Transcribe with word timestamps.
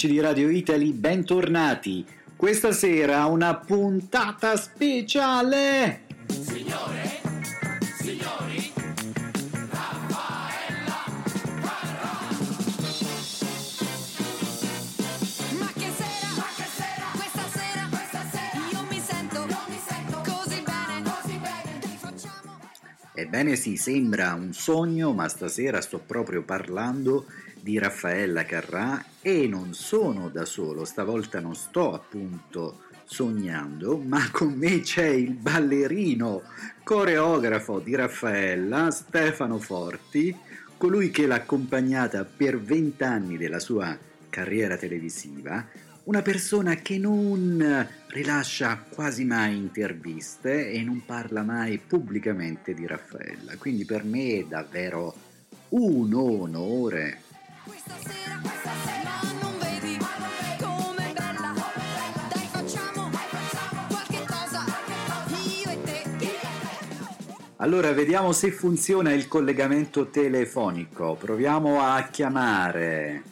amici 0.00 0.08
di 0.08 0.20
Radio 0.20 0.48
Italy, 0.48 0.92
bentornati. 0.92 2.06
Questa 2.34 2.72
sera 2.72 3.26
una 3.26 3.54
puntata 3.54 4.56
speciale. 4.56 6.06
Signore, 6.26 7.20
signori, 7.98 8.72
Raffaella 9.68 11.04
Carrà. 11.60 12.18
Ma 15.58 15.70
che 15.74 15.90
sera, 15.94 16.30
ma 16.34 16.48
che 16.56 16.66
sera, 16.72 17.06
questa 17.12 17.46
sera, 17.50 17.86
questa 17.90 18.24
sera, 18.30 18.68
io 18.72 18.86
mi 18.88 19.00
sento, 19.04 19.46
io 19.46 19.58
mi 19.68 19.80
sento 19.86 20.22
così 20.24 20.62
bene, 20.62 21.02
così 21.02 21.36
bene, 21.36 21.96
facciamo. 21.98 22.58
Ebbene 23.12 23.54
sì, 23.54 23.76
sembra 23.76 24.32
un 24.32 24.54
sogno, 24.54 25.12
ma 25.12 25.28
stasera 25.28 25.82
sto 25.82 25.98
proprio 25.98 26.42
parlando 26.42 27.26
di 27.26 27.49
Raffaella 27.78 28.44
Carrà 28.44 29.04
e 29.20 29.46
non 29.46 29.74
sono 29.74 30.28
da 30.28 30.44
solo, 30.44 30.84
stavolta 30.84 31.40
non 31.40 31.54
sto 31.54 31.92
appunto 31.92 32.82
sognando, 33.04 33.98
ma 33.98 34.28
con 34.30 34.52
me 34.54 34.80
c'è 34.80 35.08
il 35.08 35.32
ballerino, 35.32 36.42
coreografo 36.82 37.80
di 37.80 37.94
Raffaella, 37.94 38.90
Stefano 38.90 39.58
Forti, 39.58 40.34
colui 40.76 41.10
che 41.10 41.26
l'ha 41.26 41.34
accompagnata 41.34 42.24
per 42.24 42.60
vent'anni 42.60 43.36
della 43.36 43.58
sua 43.58 43.98
carriera 44.28 44.76
televisiva, 44.76 45.66
una 46.04 46.22
persona 46.22 46.76
che 46.76 46.98
non 46.98 47.86
rilascia 48.08 48.84
quasi 48.88 49.24
mai 49.24 49.56
interviste 49.56 50.70
e 50.70 50.82
non 50.82 51.04
parla 51.04 51.42
mai 51.42 51.78
pubblicamente 51.78 52.74
di 52.74 52.86
Raffaella, 52.86 53.56
quindi 53.58 53.84
per 53.84 54.04
me 54.04 54.38
è 54.38 54.44
davvero 54.44 55.14
un 55.70 56.14
onore 56.14 57.22
Allora 67.60 67.92
vediamo 67.92 68.32
se 68.32 68.50
funziona 68.52 69.12
il 69.12 69.28
collegamento 69.28 70.08
telefonico. 70.08 71.14
Proviamo 71.14 71.80
a 71.80 72.02
chiamare. 72.10 73.22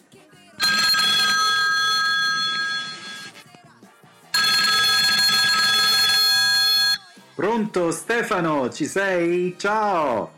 Pronto 7.34 7.90
Stefano, 7.90 8.68
ci 8.70 8.84
sei? 8.84 9.54
Ciao! 9.56 10.37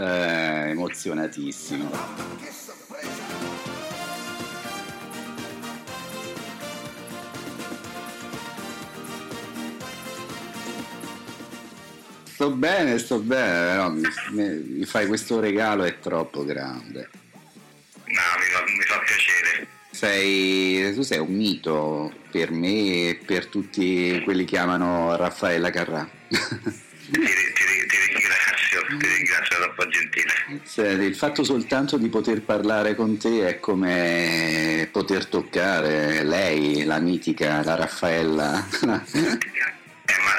Eh, 0.00 0.70
emozionatissimo. 0.70 1.90
Sto 12.22 12.50
bene, 12.52 12.98
sto 12.98 13.18
bene, 13.18 13.74
no, 13.74 13.90
mi, 13.90 14.02
mi, 14.30 14.84
fai 14.84 15.08
questo 15.08 15.40
regalo, 15.40 15.82
è 15.82 15.98
troppo 15.98 16.44
grande. 16.44 17.10
No, 18.04 18.04
mi 18.04 18.44
fa, 18.44 18.62
mi 18.62 18.82
fa 18.84 19.00
piacere. 19.00 19.66
Sei, 19.90 20.94
tu 20.94 21.02
sei 21.02 21.18
un 21.18 21.34
mito 21.34 22.12
per 22.30 22.52
me 22.52 23.08
e 23.08 23.20
per 23.26 23.46
tutti 23.46 24.20
quelli 24.22 24.44
che 24.44 24.58
amano 24.58 25.16
Raffaella 25.16 25.70
Carrà. 25.70 26.08
Troppo 29.78 29.88
gentile. 29.88 30.32
Senti, 30.64 31.04
il 31.04 31.14
fatto 31.14 31.44
soltanto 31.44 31.96
di 31.96 32.08
poter 32.08 32.42
parlare 32.42 32.96
con 32.96 33.16
te 33.16 33.46
è 33.46 33.60
come 33.60 34.88
poter 34.90 35.26
toccare 35.26 36.24
lei, 36.24 36.84
la 36.84 36.98
mitica, 36.98 37.62
la 37.62 37.76
Raffaella. 37.76 38.58
eh, 38.58 38.88
ma 38.88 38.90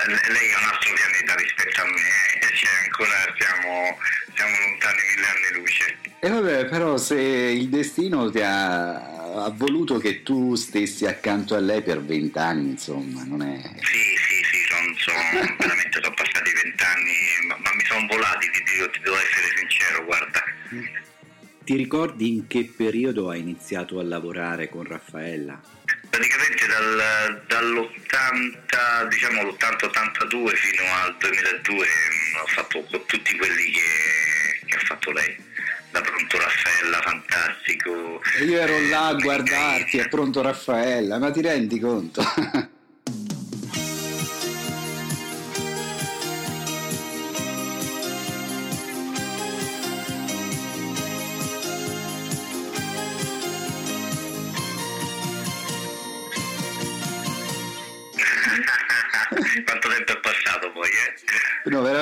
lei 0.05 0.49
è 0.49 0.57
un 0.57 0.67
altro 0.69 0.93
pianeta 0.93 1.35
rispetto 1.35 1.81
a 1.81 1.85
me, 1.85 2.41
e 2.41 2.55
cioè 2.55 2.69
ancora 2.83 3.35
siamo, 3.37 3.97
siamo 4.35 4.51
lontani 4.67 4.99
mille 5.15 5.27
anni 5.27 5.59
luce. 5.59 5.97
E 6.21 6.29
vabbè, 6.29 6.65
però 6.65 6.97
se 6.97 7.15
il 7.15 7.69
destino 7.69 8.29
ti 8.29 8.41
ha, 8.41 9.45
ha 9.45 9.49
voluto 9.55 9.99
che 9.99 10.21
tu 10.21 10.55
stessi 10.55 11.05
accanto 11.05 11.55
a 11.55 11.59
lei 11.59 11.81
per 11.81 12.03
vent'anni, 12.03 12.71
insomma, 12.71 13.23
non 13.23 13.41
è... 13.41 13.61
Sì, 13.79 14.08
son, 14.79 14.95
son, 14.97 15.55
veramente 15.57 15.99
sono 16.01 16.13
passati 16.13 16.51
vent'anni, 16.51 17.13
ma, 17.47 17.57
ma, 17.57 17.73
mi 17.73 17.85
sono 17.85 18.05
volati, 18.07 18.49
ti, 18.51 18.63
ti, 18.63 18.89
ti 18.91 18.99
devo 19.01 19.17
essere 19.17 19.47
sincero, 19.57 20.05
guarda. 20.05 20.43
Ti 21.63 21.75
ricordi 21.75 22.29
in 22.29 22.47
che 22.47 22.71
periodo 22.75 23.29
hai 23.29 23.39
iniziato 23.39 23.99
a 23.99 24.03
lavorare 24.03 24.69
con 24.69 24.83
Raffaella? 24.83 25.61
Praticamente 26.09 26.65
dal, 26.65 27.43
dall'80, 27.47 29.07
diciamo 29.07 29.43
l'80-82 29.43 30.55
fino 30.55 30.83
al 31.03 31.15
2002 31.19 31.87
ho 32.41 32.47
fatto 32.47 32.83
con 32.89 33.05
tutti 33.05 33.37
quelli 33.37 33.71
che, 33.71 34.65
che 34.65 34.75
ha 34.75 34.79
fatto 34.79 35.11
lei 35.11 35.37
da 35.91 36.01
Pronto 36.01 36.37
Raffaella, 36.37 37.01
fantastico. 37.01 38.21
E 38.39 38.43
io 38.45 38.59
ero 38.59 38.79
là 38.89 39.07
a 39.07 39.13
guardarti 39.13 39.99
a 39.99 40.07
Pronto 40.07 40.41
Raffaella, 40.41 41.19
ma 41.19 41.31
ti 41.31 41.41
rendi 41.41 41.79
conto? 41.79 42.23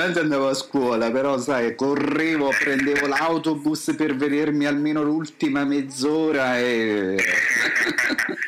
eh? 0.07 0.13
No, 0.17 0.17
veramente 0.17 0.19
andavo 0.19 0.49
a 0.49 0.53
scuola, 0.53 1.11
però 1.11 1.37
sai, 1.39 1.75
correvo, 1.75 2.49
prendevo 2.49 3.07
l'autobus 3.07 3.93
per 3.97 4.15
vedermi 4.15 4.65
almeno 4.65 5.03
l'ultima 5.03 5.65
mezz'ora 5.65 6.57
e... 6.57 7.15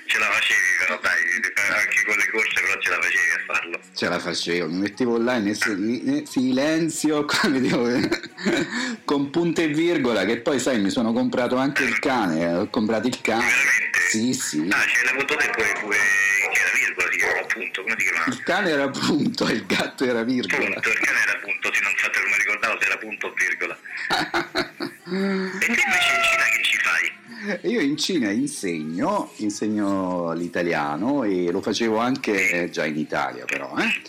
ce 0.05 0.17
la 0.19 0.25
facevi 0.25 0.59
però 0.79 0.99
dai, 1.01 1.19
anche 1.77 2.03
con 2.05 2.15
le 2.15 2.29
corse 2.31 2.61
però 2.61 2.79
ce 2.79 2.89
la 2.89 2.95
facevi 3.01 3.31
a 3.35 3.43
farlo. 3.45 3.79
Ce 3.95 4.09
la 4.09 4.19
facevo, 4.19 4.69
mi 4.69 4.79
mettevo 4.79 5.17
là 5.17 5.35
in 5.35 6.25
silenzio, 6.25 7.25
con 9.05 9.29
punto 9.29 9.61
e 9.61 9.67
virgola, 9.67 10.25
che 10.25 10.37
poi 10.39 10.59
sai 10.59 10.79
mi 10.79 10.89
sono 10.89 11.13
comprato 11.13 11.57
anche 11.57 11.83
il 11.83 11.99
cane, 11.99 12.53
ho 12.53 12.69
comprato 12.69 13.07
il 13.07 13.19
cane. 13.21 13.45
Veramente? 13.45 13.99
Sì, 14.09 14.33
sì. 14.33 14.67
Ah, 14.69 14.85
ce 14.87 15.03
l'hai 15.03 15.13
avuto 15.13 15.35
te 15.35 15.49
pure, 15.49 15.75
pure? 15.81 15.97
Il 18.27 18.43
cane 18.43 18.69
era 18.69 18.89
punto, 18.89 19.49
il 19.49 19.65
gatto 19.65 20.05
era 20.05 20.23
virgola. 20.23 20.63
Punto, 20.63 20.89
il 20.89 20.99
cane 20.99 21.19
era 21.19 21.39
punto, 21.41 21.73
sì, 21.73 21.81
non 21.81 21.93
so 21.97 22.09
se 22.13 22.19
mi 22.25 22.37
ricordavo 22.37 22.77
se 22.79 22.85
era 22.85 22.97
punto 23.19 23.33
virgola. 23.35 23.77
e 24.07 25.57
te 25.59 25.65
invece 25.65 26.13
in 26.15 26.23
Cina 26.23 26.43
che 26.55 26.63
ci 26.63 26.77
fai? 26.77 27.71
Io 27.71 27.79
in 27.81 27.97
Cina 27.97 28.31
insegno, 28.31 29.31
insegno 29.37 30.33
l'italiano 30.33 31.23
e 31.23 31.51
lo 31.51 31.61
facevo 31.61 31.97
anche 31.97 32.69
già 32.71 32.85
in 32.85 32.97
Italia 32.97 33.45
però, 33.45 33.75
eh? 33.77 34.01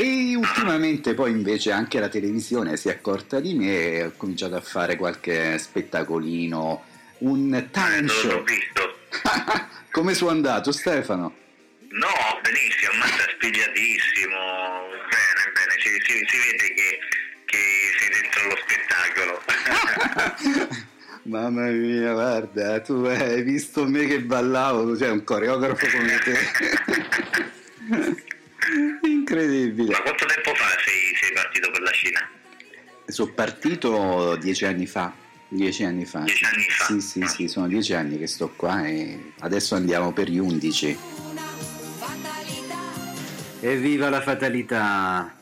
E 0.00 0.36
ultimamente 0.36 1.14
poi 1.14 1.32
invece 1.32 1.72
anche 1.72 1.98
la 1.98 2.08
televisione 2.08 2.76
si 2.76 2.88
è 2.88 2.92
accorta 2.92 3.40
di 3.40 3.54
me 3.54 3.90
e 3.94 4.04
ho 4.04 4.12
cominciato 4.16 4.54
a 4.54 4.60
fare 4.60 4.94
qualche 4.96 5.58
spettacolino, 5.58 6.84
un 7.18 7.68
talent 7.72 8.08
Eh, 8.08 8.12
show. 8.12 8.30
l'ho 8.30 8.42
visto. 8.44 8.98
Come 9.90 10.14
sono 10.14 10.30
andato 10.30 10.70
Stefano? 10.70 11.34
No, 11.90 12.06
benissimo, 12.42 12.92
mazza 13.00 13.24
spigliatissimo, 13.34 14.36
bene, 15.08 15.42
bene, 15.52 15.72
si, 15.80 15.88
si- 16.06 16.24
si 16.28 16.36
vede 16.46 16.74
che, 16.74 16.98
dentro 18.38 18.48
lo 18.48 18.56
spettacolo. 18.62 19.42
Mamma 21.24 21.66
mia, 21.66 22.12
guarda, 22.12 22.80
tu 22.80 23.04
hai 23.04 23.42
visto 23.42 23.84
me 23.86 24.06
che 24.06 24.20
ballavo, 24.20 24.84
tu 24.84 24.94
sei 24.94 25.10
un 25.10 25.24
coreografo 25.24 25.86
come 25.90 26.18
te. 26.18 26.38
Incredibile. 29.06 29.90
Ma 29.90 30.00
quanto 30.00 30.24
tempo 30.26 30.54
fa 30.54 30.68
sei, 30.84 31.14
sei 31.20 31.32
partito 31.34 31.70
per 31.70 31.80
la 31.82 31.90
Cina? 31.90 32.30
Sono 33.06 33.32
partito 33.32 34.36
dieci 34.36 34.64
anni 34.64 34.86
fa. 34.86 35.12
Dieci 35.48 35.84
anni 35.84 36.06
fa. 36.06 36.20
Dieci 36.20 36.44
anni 36.44 36.62
fa? 36.62 36.84
Sì, 36.84 37.00
sì, 37.00 37.26
sì, 37.26 37.48
sono 37.48 37.66
dieci 37.68 37.92
anni 37.94 38.18
che 38.18 38.26
sto 38.26 38.50
qua 38.54 38.86
e 38.86 39.32
adesso 39.40 39.74
andiamo 39.74 40.12
per 40.12 40.28
gli 40.28 40.38
undici. 40.38 40.96
Evviva 43.60 44.08
la 44.08 44.22
fatalità! 44.22 45.36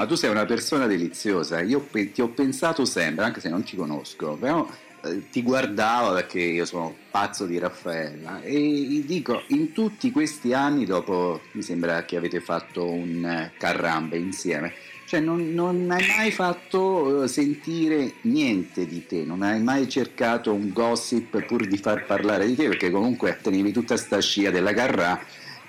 Ma 0.00 0.06
tu 0.06 0.14
sei 0.14 0.30
una 0.30 0.46
persona 0.46 0.86
deliziosa, 0.86 1.60
io 1.60 1.80
pe- 1.80 2.10
ti 2.10 2.22
ho 2.22 2.28
pensato 2.28 2.86
sempre, 2.86 3.22
anche 3.22 3.38
se 3.38 3.50
non 3.50 3.62
ti 3.64 3.76
conosco, 3.76 4.34
però 4.40 4.66
eh, 5.04 5.28
ti 5.28 5.42
guardavo 5.42 6.14
perché 6.14 6.40
io 6.40 6.64
sono 6.64 6.96
pazzo 7.10 7.44
di 7.44 7.58
Raffaella. 7.58 8.40
E 8.40 9.02
dico, 9.04 9.42
in 9.48 9.72
tutti 9.72 10.10
questi 10.10 10.54
anni, 10.54 10.86
dopo 10.86 11.42
mi 11.52 11.60
sembra 11.60 12.06
che 12.06 12.16
avete 12.16 12.40
fatto 12.40 12.88
un 12.88 13.22
eh, 13.22 13.52
carrambe 13.58 14.16
insieme, 14.16 14.72
Cioè 15.04 15.20
non, 15.20 15.52
non, 15.52 15.90
hai 15.90 16.06
mai 16.16 16.30
fatto 16.30 17.24
eh, 17.24 17.28
sentire 17.28 18.14
niente 18.22 18.86
di 18.86 19.04
te, 19.04 19.24
non 19.26 19.42
hai 19.42 19.60
mai 19.60 19.86
cercato 19.86 20.50
un 20.54 20.72
gossip 20.72 21.44
pur 21.44 21.66
di 21.66 21.76
far 21.76 22.06
parlare 22.06 22.46
di 22.46 22.54
te, 22.54 22.68
perché 22.68 22.90
comunque 22.90 23.38
tenevi 23.42 23.70
tutta 23.70 23.98
sta 23.98 24.18
scia 24.18 24.50
della 24.50 24.72
Carrà, 24.72 25.22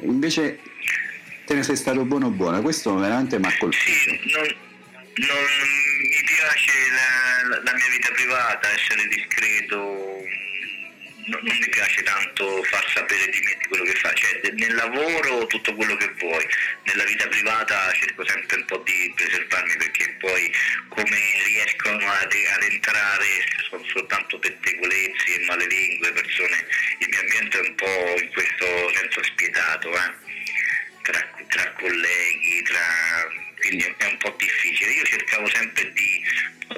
invece 0.04 0.71
te 1.52 1.58
ne 1.58 1.64
sei 1.64 1.76
stato 1.76 2.06
buono 2.06 2.30
buono, 2.30 2.62
questo 2.62 2.96
veramente 2.96 3.38
mi 3.38 3.46
ha 3.46 3.58
colpito. 3.58 3.84
Sì, 3.84 4.32
non, 4.32 4.48
non 5.28 5.44
mi 6.00 6.24
piace 6.24 6.72
la, 6.96 7.60
la, 7.62 7.74
mia 7.74 7.90
vita 7.92 8.10
privata, 8.14 8.72
essere 8.72 9.06
discreto, 9.10 9.76
non, 11.28 11.40
non, 11.44 11.58
mi 11.60 11.68
piace 11.68 12.04
tanto 12.04 12.64
far 12.64 12.90
sapere 12.96 13.28
di 13.32 13.42
me 13.44 13.58
di 13.60 13.68
quello 13.68 13.84
che 13.84 13.96
faccio, 13.96 14.28
cioè, 14.28 14.52
nel 14.54 14.76
lavoro 14.76 15.46
tutto 15.48 15.76
quello 15.76 15.98
che 15.98 16.10
vuoi, 16.20 16.48
nella 16.84 17.04
vita 17.04 17.28
privata 17.28 17.92
cerco 18.00 18.26
sempre 18.26 18.56
un 18.56 18.66
po' 18.66 18.78
di 18.86 19.12
preservarmi 19.14 19.76
perché 19.76 20.16
poi 20.22 20.50
come 20.88 21.20
riescono 21.44 21.98
ad, 21.98 22.32
ad 22.32 22.64
entrare 22.64 23.28
sono 23.68 23.84
soltanto 23.92 24.40
pettegolezzi 24.40 25.34
e 25.36 25.46
malelingue, 25.48 26.14
persone, 26.14 26.66
il 27.00 27.08
mio 27.10 27.20
ambiente 27.20 27.60
è 27.60 27.68
un 27.68 27.76
po' 27.76 28.22
in 28.22 28.30
questo 28.32 28.66
senso 28.96 29.22
spietato, 29.24 29.92
eh? 29.92 30.21
Tra, 31.12 31.46
tra 31.48 31.74
colleghi, 31.74 32.62
tra... 32.64 33.28
quindi 33.58 33.84
è 33.98 34.06
un 34.06 34.18
po' 34.18 34.34
difficile, 34.38 34.92
io 34.92 35.06
cercavo 35.06 35.48
sempre 35.50 35.92
di, 35.92 36.24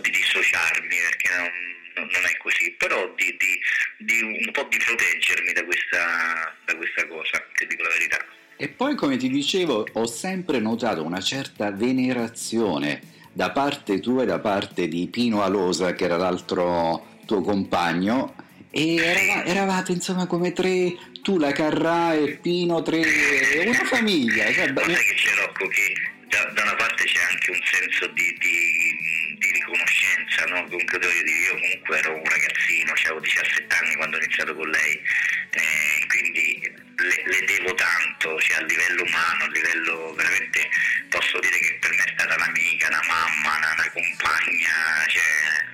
di 0.02 0.10
dissociarmi 0.10 0.96
perché 0.96 1.30
non 1.38 1.72
non 1.96 2.26
è 2.26 2.38
così, 2.38 2.72
però 2.72 3.14
di, 3.16 3.38
di, 3.38 4.06
di, 4.06 4.22
un 4.22 4.52
po' 4.52 4.68
di 4.70 4.78
proteggermi 4.78 5.54
da 5.54 5.64
questa, 5.64 6.56
da 6.66 6.76
questa 6.76 7.08
cosa, 7.08 7.44
ti 7.56 7.68
dico 7.68 7.84
la 7.84 7.90
verità. 7.90 8.18
E 8.58 8.70
poi, 8.70 8.96
come 8.96 9.18
ti 9.18 9.30
dicevo, 9.30 9.88
ho 9.92 10.08
sempre 10.08 10.60
notato 10.60 11.04
una 11.04 11.22
certa 11.22 11.72
venerazione 11.72 13.02
da 13.32 13.52
parte 13.52 14.00
tua 14.00 14.24
e 14.24 14.26
da 14.26 14.40
parte 14.40 14.88
di 14.88 15.08
Pino 15.08 15.42
Alosa, 15.42 15.94
che 15.94 16.06
era 16.06 16.18
l'altro 16.18 17.20
tuo 17.26 17.42
compagno, 17.42 18.36
e 18.70 18.96
eravate, 18.96 19.50
eravate 19.50 19.92
insomma 19.92 20.26
come 20.26 20.52
tre, 20.52 20.98
tu, 21.24 21.40
la 21.40 21.52
Carrà 21.52 22.14
e 22.14 22.38
Pino, 22.38 22.84
tre, 22.84 23.02
una 23.66 23.86
famiglia. 23.86 24.52
Cioè, 24.52 24.72
Guarda 24.72 24.94
che 24.94 25.14
c'è 25.16 25.34
Rocco 25.36 25.68
che 25.70 25.94
da, 26.28 26.44
da, 26.54 26.62
una 26.64 26.76
parte 26.76 27.06
c'è 27.06 27.24
anche 27.24 27.52
un 27.52 27.62
senso 27.64 28.08
di, 28.08 28.36
di, 28.38 29.38
di 29.40 29.52
riconoscenza, 29.52 30.44
no? 30.46 30.64
comunque 30.66 31.00
devo 31.00 31.12
dire, 31.14 31.30
io 31.30 31.54
comunque 31.60 31.98
ero 31.98 32.16
un 32.16 32.24
ragazzino, 32.24 32.92
avevo 32.92 33.20
17 33.20 33.76
anni 33.76 33.96
quando 33.96 34.18
ho 34.18 34.20
iniziato 34.20 34.54
con 34.54 34.70
lei, 34.70 35.02
eh, 35.52 36.06
quindi 36.08 36.72
le, 36.98 37.24
le, 37.26 37.46
devo 37.46 37.74
tanto, 37.76 38.40
cioè, 38.42 38.62
a 38.62 38.66
livello 38.66 39.04
umano, 39.04 39.44
a 39.46 39.48
livello 39.48 40.14
veramente 40.16 40.70
posso 41.10 41.40
dire 41.40 41.58
che 41.58 41.78
per 41.80 41.92
me 41.92 42.04
è 42.04 42.14
stata 42.18 42.36
un'amica, 42.36 42.88
una 42.88 43.04
mamma, 43.08 43.58
una, 43.58 43.74
una 43.74 43.92
compagna, 43.94 45.06
cioè, 45.08 45.72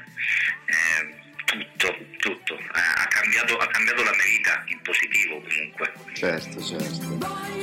eh, 0.65 1.17
tutto, 1.45 1.97
tutto, 2.19 2.57
eh, 2.59 2.98
cambiato, 3.19 3.57
ha 3.57 3.67
cambiato 3.67 4.03
la 4.03 4.11
mia 4.11 4.23
vita 4.25 4.63
in 4.67 4.79
positivo 4.81 5.41
comunque. 5.41 5.93
Certo, 6.13 6.63
certo. 6.63 7.57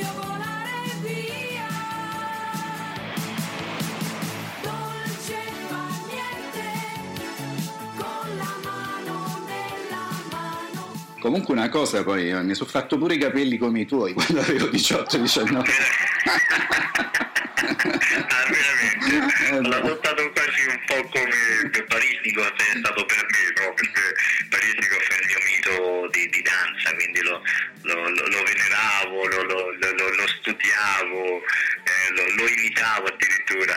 Comunque 11.19 11.53
una 11.55 11.69
cosa 11.69 12.03
poi, 12.03 12.31
mi 12.43 12.53
sono 12.53 12.69
fatto 12.69 12.97
pure 12.97 13.15
i 13.15 13.17
capelli 13.17 13.57
come 13.57 13.81
i 13.81 13.85
tuoi 13.85 14.13
quando 14.15 14.39
avevo 14.39 14.67
18-19. 14.67 15.63
ah, 17.37 18.45
veramente? 18.49 19.67
L'ho 19.67 19.75
adottato 19.75 20.31
quasi 20.31 20.65
un 20.67 20.79
po' 20.85 21.09
come 21.09 21.69
per 21.71 21.85
Parisnico 21.85 22.41
è 22.41 22.77
stato 22.79 23.05
per 23.05 23.25
me, 23.25 23.65
no? 23.65 23.73
perché 23.73 24.01
Parisnico 24.49 24.95
è 24.95 25.15
il 25.19 25.25
mio 25.27 25.39
mito 25.45 26.07
di, 26.11 26.29
di 26.29 26.41
danza, 26.41 26.93
quindi 26.95 27.21
lo, 27.21 27.41
lo, 27.83 28.09
lo, 28.09 28.27
lo 28.27 28.43
veneravo, 28.43 29.27
lo, 29.27 30.27
studiavo, 30.27 31.41
eh, 31.83 32.35
lo 32.35 32.47
imitavo 32.47 33.07
addirittura. 33.07 33.75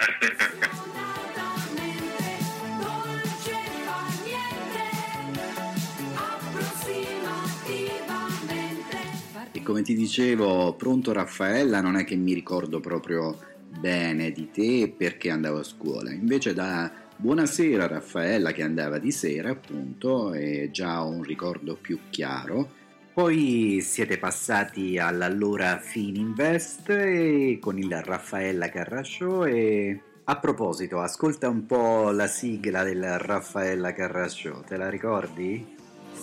come 9.71 9.83
ti 9.83 9.95
dicevo, 9.95 10.75
pronto 10.75 11.13
Raffaella 11.13 11.81
non 11.81 11.97
è 11.97 12.05
che 12.05 12.17
mi 12.17 12.35
ricordo 12.35 12.81
proprio 12.81 13.39
bene 13.79 14.33
di 14.33 14.51
te 14.51 14.93
perché 14.97 15.31
andavo 15.31 15.59
a 15.59 15.65
scuola, 15.65 16.11
invece 16.11 16.55
da 16.55 16.91
Buonasera 17.17 17.87
Raffaella 17.87 18.51
che 18.53 18.63
andava 18.63 18.99
di 18.99 19.13
sera 19.13 19.51
appunto 19.51 20.33
è 20.33 20.71
già 20.71 21.03
un 21.03 21.23
ricordo 21.23 21.77
più 21.77 21.99
chiaro. 22.09 22.79
Poi 23.13 23.81
siete 23.83 24.17
passati 24.17 24.97
all'allora 24.97 25.79
Fininvest 25.79 27.59
con 27.59 27.79
il 27.79 27.95
Raffaella 28.03 28.71
Carrasciò 28.71 29.45
e 29.45 30.01
a 30.25 30.39
proposito, 30.39 31.01
ascolta 31.01 31.49
un 31.49 31.67
po' 31.67 32.11
la 32.11 32.27
sigla 32.27 32.85
del 32.85 33.19
Raffaella 33.19 33.93
Carrasciò, 33.93 34.61
te 34.61 34.77
la 34.77 34.89
ricordi? 34.89 35.77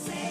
E 0.06 0.27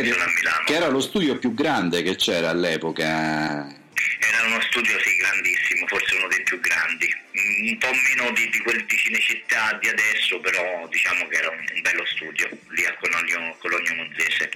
lei 0.00 0.10
che, 0.10 0.16
che 0.64 0.74
era 0.74 0.88
lo 0.88 1.00
studio 1.00 1.38
più 1.38 1.54
grande 1.54 2.02
che 2.02 2.16
c'era 2.16 2.50
all'epoca. 2.50 3.02
Era 3.04 4.46
uno 4.46 4.60
studio 4.62 4.98
sì 5.00 5.16
grandissimo, 5.16 5.86
forse 5.86 6.16
uno 6.16 6.28
dei 6.28 6.42
più 6.42 6.58
grandi, 6.60 7.06
un 7.70 7.78
po' 7.78 7.90
meno 7.90 8.32
di, 8.32 8.48
di 8.50 8.58
quelli 8.60 8.84
di 8.86 8.96
Cinecittà 8.96 9.78
di 9.80 9.88
adesso, 9.88 10.40
però 10.40 10.86
diciamo 10.90 11.26
che 11.28 11.36
era 11.36 11.50
un, 11.50 11.58
un 11.58 11.80
bello 11.82 12.04
studio 12.06 12.48
lì 12.68 12.84
a 12.84 12.96
Cologno, 12.98 13.56
Cologno 13.58 13.94
Monzese. 13.94 14.50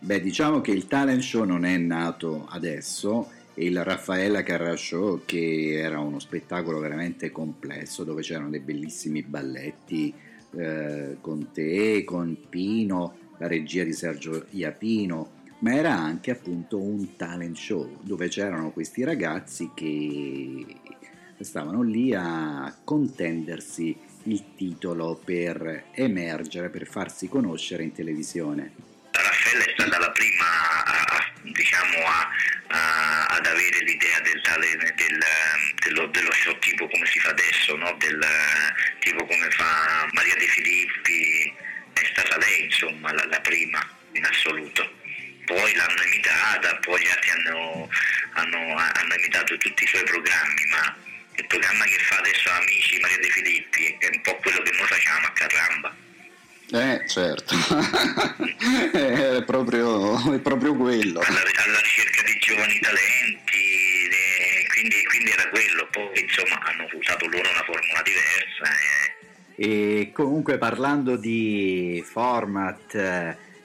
Beh, 0.00 0.20
diciamo 0.20 0.60
che 0.60 0.72
il 0.72 0.86
talent 0.86 1.22
show 1.22 1.44
non 1.44 1.64
è 1.64 1.76
nato 1.76 2.48
adesso 2.50 3.30
e 3.54 3.66
il 3.66 3.84
Raffaella 3.84 4.42
Carra 4.42 4.76
Show 4.76 5.24
che 5.24 5.74
era 5.76 6.00
uno 6.00 6.18
spettacolo 6.18 6.78
veramente 6.78 7.30
complesso 7.30 8.02
dove 8.02 8.22
c'erano 8.22 8.50
dei 8.50 8.60
bellissimi 8.60 9.22
balletti 9.22 10.12
eh, 10.56 11.16
con 11.20 11.52
te, 11.52 12.04
con 12.04 12.36
Pino, 12.48 13.18
la 13.42 13.48
regia 13.48 13.82
di 13.82 13.92
Sergio 13.92 14.46
Iapino, 14.50 15.40
ma 15.58 15.74
era 15.74 15.92
anche 15.92 16.30
appunto 16.30 16.80
un 16.80 17.16
talent 17.16 17.56
show 17.56 17.98
dove 18.02 18.28
c'erano 18.28 18.70
questi 18.70 19.02
ragazzi 19.02 19.72
che 19.74 20.64
stavano 21.40 21.82
lì 21.82 22.14
a 22.14 22.72
contendersi 22.84 23.98
il 24.24 24.54
titolo 24.54 25.20
per 25.24 25.86
emergere, 25.92 26.68
per 26.68 26.86
farsi 26.86 27.28
conoscere 27.28 27.82
in 27.82 27.92
televisione. 27.92 28.74
Raffaella 29.10 29.64
è 29.64 29.72
stata 29.76 29.98
la 29.98 30.10
prima 30.12 30.46
diciamo, 31.42 31.98
a, 32.06 32.28
a, 32.68 33.26
ad 33.26 33.46
avere 33.46 33.80
l'idea 33.80 34.20
del, 34.20 34.40
del, 34.94 35.18
dello, 35.82 36.06
dello, 36.06 36.32
show 36.32 36.56
tipo 36.60 36.86
come 36.88 37.06
si 37.06 37.18
fa 37.18 37.30
adesso, 37.30 37.74
no? 37.76 37.92
del, 37.98 38.24
tipo 39.00 39.24
come 39.26 39.50
fa 39.50 40.08
Maria 40.12 40.34
De 40.36 40.46
Filippi, 40.46 41.41
è 42.12 42.20
stata 42.20 42.36
lei 42.38 42.64
insomma 42.64 43.12
la, 43.12 43.24
la 43.26 43.40
prima 43.40 43.80
in 44.12 44.24
assoluto. 44.24 45.00
Poi 45.44 45.74
l'hanno 45.74 46.02
imitata, 46.04 46.76
poi 46.76 47.06
altri 47.08 47.30
hanno, 47.30 47.88
hanno, 48.34 48.76
hanno 48.76 49.14
imitato 49.16 49.56
tutti 49.56 49.82
i 49.82 49.86
suoi 49.86 50.04
programmi, 50.04 50.64
ma 50.70 50.96
il 51.34 51.46
programma 51.46 51.84
che 51.84 51.98
fa 51.98 52.18
adesso 52.18 52.50
Amici 52.50 52.98
Maria 53.00 53.18
De 53.18 53.28
Filippi 53.30 53.96
è 53.98 54.08
un 54.12 54.20
po' 54.20 54.36
quello 54.36 54.62
che 54.62 54.70
noi 54.72 54.86
facciamo 54.86 55.26
a 55.26 55.32
Carramba. 55.32 55.96
Eh, 56.74 57.06
certo, 57.06 57.54
è, 58.96 59.42
proprio, 59.44 60.32
è, 60.32 60.38
proprio, 60.38 60.74
quello. 60.74 61.20
Alla, 61.20 61.40
alla, 61.40 61.80
ricerca 61.80 62.22
di 62.22 62.38
giovani 62.38 62.78
talenti, 62.78 64.08
de, 64.08 64.66
quindi, 64.72 65.04
quindi, 65.04 65.30
era 65.32 65.48
quello. 65.48 65.86
Poi 65.90 66.18
insomma 66.18 66.58
hanno 66.62 66.88
usato 66.92 67.26
loro 67.26 67.50
una 67.50 67.64
formula 67.64 68.00
diversa. 68.02 68.64
Eh. 68.64 69.21
E 69.64 70.10
comunque 70.12 70.58
parlando 70.58 71.14
di 71.14 72.02
format, 72.04 72.94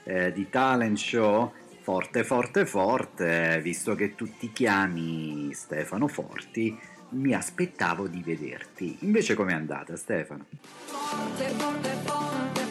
eh, 0.04 0.32
di 0.32 0.48
talent 0.48 0.96
show, 0.96 1.52
forte, 1.80 2.22
forte, 2.22 2.66
forte, 2.66 3.58
visto 3.60 3.96
che 3.96 4.14
tu 4.14 4.30
ti 4.38 4.52
chiami 4.52 5.52
Stefano 5.52 6.06
Forti, 6.06 6.78
mi 7.10 7.34
aspettavo 7.34 8.06
di 8.06 8.22
vederti. 8.22 8.98
Invece 9.00 9.34
com'è 9.34 9.52
andata 9.52 9.96
Stefano? 9.96 10.46
Forte, 10.84 11.48
forte, 11.48 11.88
forte, 12.04 12.67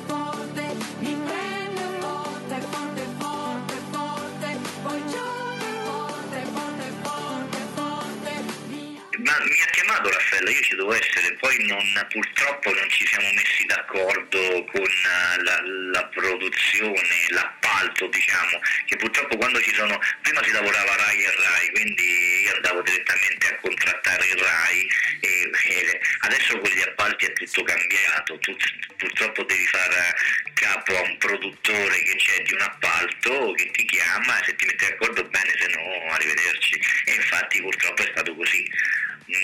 Mi 9.44 9.62
ha 9.62 9.65
chiamato 9.65 10.10
Raffaella, 10.10 10.50
io 10.50 10.62
ci 10.62 10.75
devo 10.75 10.94
essere, 10.94 11.34
poi 11.36 11.65
non, 11.67 12.08
purtroppo 12.10 12.74
non 12.74 12.89
ci 12.89 13.06
siamo 13.06 13.29
messi 13.34 13.65
d'accordo 13.65 14.65
con 14.65 14.82
eh, 14.82 15.44
la, 15.44 15.62
la 15.91 16.06
produzione, 16.08 17.27
l'appalto 17.29 18.08
diciamo, 18.08 18.60
che 18.86 18.96
purtroppo 18.96 19.38
quando 19.38 19.62
ci 19.62 19.74
sono, 19.74 20.00
prima 20.22 20.44
si 20.44 20.51
lavorava 20.51 20.96
RAI 20.96 21.24
e 21.24 21.36
RAI, 21.36 21.70
quindi 21.72 22.41
io 22.46 22.56
andavo 22.56 22.82
direttamente 22.82 23.48
a 23.48 23.56
contrattare 23.58 24.25
il 24.25 24.38
RAI 24.38 24.89
e, 25.20 25.51
e 25.65 26.00
adesso 26.22 26.58
con 26.60 26.72
gli 26.72 26.82
appalti 26.82 27.25
è 27.25 27.34
tutto 27.34 27.63
cambiato, 27.63 28.38
tu, 28.39 28.56
purtroppo 28.98 29.44
devi 29.44 29.65
fare 29.67 30.15
capo 30.53 30.98
a 30.98 31.01
un 31.01 31.17
produttore 31.17 32.01
che 32.03 32.15
c'è 32.15 32.41
di 32.41 32.53
un 32.53 32.62
appalto 32.62 33.51
che 33.53 33.70
ti 33.72 33.86
chiama, 33.86 34.41
se 34.44 34.56
ti 34.56 34.65
metti 34.65 34.86
d'accordo 34.88 35.24
bene, 35.25 35.53
se 35.60 35.67
no 35.67 36.12
arrivederci. 36.12 36.82
E 37.06 37.13
infatti 37.13 37.62
purtroppo 37.62 38.01
è 38.01 38.10
stato 38.12 38.36
così, 38.36 38.67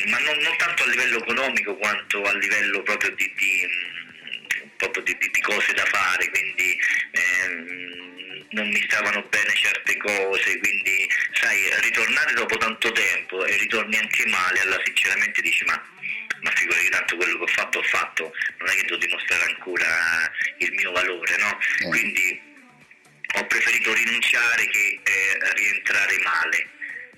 ma 0.06 0.18
non, 0.20 0.38
non 0.38 0.56
tanto 0.58 0.84
a 0.84 0.88
livello 0.88 1.18
economico 1.20 1.76
quanto 1.76 2.24
a 2.24 2.34
livello 2.36 2.82
proprio 2.84 3.12
di, 3.12 3.34
di, 3.36 3.68
mm, 3.68 4.68
proprio 4.78 5.04
di, 5.04 5.18
di 5.18 5.42
cose 5.42 5.74
da 5.74 5.86
fare, 5.86 6.30
quindi 6.30 6.80
ehm, 7.12 8.46
non 8.52 8.68
mi 8.70 8.82
stavano 8.88 9.22
bene 9.24 9.54
certe 9.56 9.98
cose, 9.98 10.58
quindi 10.60 11.10
sai, 11.34 11.70
ritornare 11.82 12.34
dopo 12.34 12.58
tanto 12.58 12.92
tempo 12.92 13.46
e 13.46 13.58
ritorni 13.58 13.98
anche 13.98 14.26
male, 14.28 14.60
allora 14.62 14.82
sinceramente 14.86 15.42
dici 15.42 15.66
ma 15.66 15.92
ma 16.44 16.52
figurati 16.52 16.90
tanto 16.90 17.16
quello 17.16 17.38
che 17.38 17.44
ho 17.44 17.48
fatto 17.48 17.80
ho 17.80 17.84
fatto, 17.84 18.34
non 18.58 18.70
è 18.70 18.74
che 18.76 18.84
devo 18.84 18.98
dimostrare 18.98 19.46
ancora 19.46 20.32
il 20.58 20.74
mio 20.74 20.92
valore, 20.92 21.38
no? 21.38 21.58
Eh. 21.80 21.88
Quindi 21.88 22.42
ho 23.36 23.48
preferito 23.48 23.94
rinunciare 23.94 24.68
che 24.68 25.00
eh, 25.04 25.54
rientrare 25.54 26.18
male. 26.20 26.70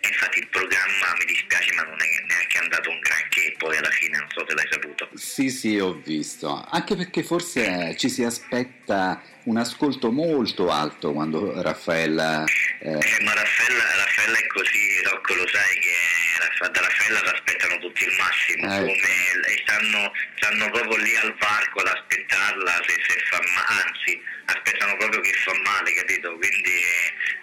Infatti 0.08 0.40
il 0.40 0.48
programma 0.50 1.16
mi 1.20 1.26
dispiace 1.26 1.74
ma 1.74 1.84
non 1.84 1.98
è 2.00 2.26
neanche 2.28 2.58
andato 2.58 2.90
un 2.90 3.00
granché 3.00 3.56
poi 3.58 3.78
alla 3.78 3.90
fine, 3.90 4.18
non 4.18 4.28
so 4.30 4.46
se 4.48 4.54
l'hai 4.54 4.68
saputo. 4.70 5.10
Sì, 5.14 5.50
sì, 5.50 5.80
ho 5.80 5.94
visto. 5.94 6.66
Anche 6.70 6.96
perché 6.96 7.24
forse 7.24 7.96
ci 7.98 8.10
si 8.10 8.24
aspetta 8.24 9.22
un 9.46 9.58
ascolto 9.58 10.12
molto 10.12 10.72
alto 10.72 11.12
quando 11.12 11.62
Raffaella... 11.62 12.44
Eh... 12.80 12.90
Eh, 12.90 13.24
ma 13.24 13.34
Raffaella, 13.34 13.84
Raffaella, 13.96 14.38
è 14.38 14.48
così, 14.48 15.02
Rocco 15.04 15.34
lo 15.36 15.48
sai 15.48 15.80
che 15.80 16.70
da 16.72 16.82
Raffaella 16.82 17.20
si 17.20 17.26
aspettano 17.26 17.78
tutti 17.80 18.04
il 18.06 18.16
massimo, 18.18 18.74
eh. 18.74 18.80
come, 18.80 19.58
stanno, 19.62 20.12
stanno, 20.38 20.70
proprio 20.72 20.98
lì 20.98 21.16
al 21.18 21.36
varco 21.38 21.80
ad 21.80 21.88
aspettarla 21.88 22.82
se, 22.88 22.94
se 23.08 23.20
fa 23.30 23.40
male, 23.54 23.82
anzi 23.84 24.22
aspettano 24.46 24.98
proprio 24.98 25.22
che 25.22 25.34
fa 25.34 25.54
male, 25.64 25.94
capito? 25.94 26.36
Quindi 26.38 26.82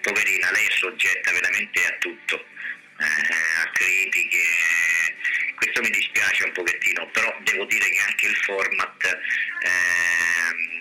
poverina, 0.00 0.50
lei 0.50 0.66
è 0.66 0.73
soggetta 0.73 1.30
veramente 1.30 1.87
a 1.87 1.97
tutto, 1.99 2.44
eh, 2.99 3.62
a 3.62 3.71
critiche, 3.73 4.42
questo 5.54 5.80
mi 5.82 5.90
dispiace 5.90 6.44
un 6.44 6.52
pochettino, 6.52 7.09
però 7.12 7.32
devo 7.44 7.64
dire 7.66 7.88
che 7.88 8.00
anche 8.00 8.26
il 8.26 8.37
format... 8.37 9.04
Eh, 9.62 10.72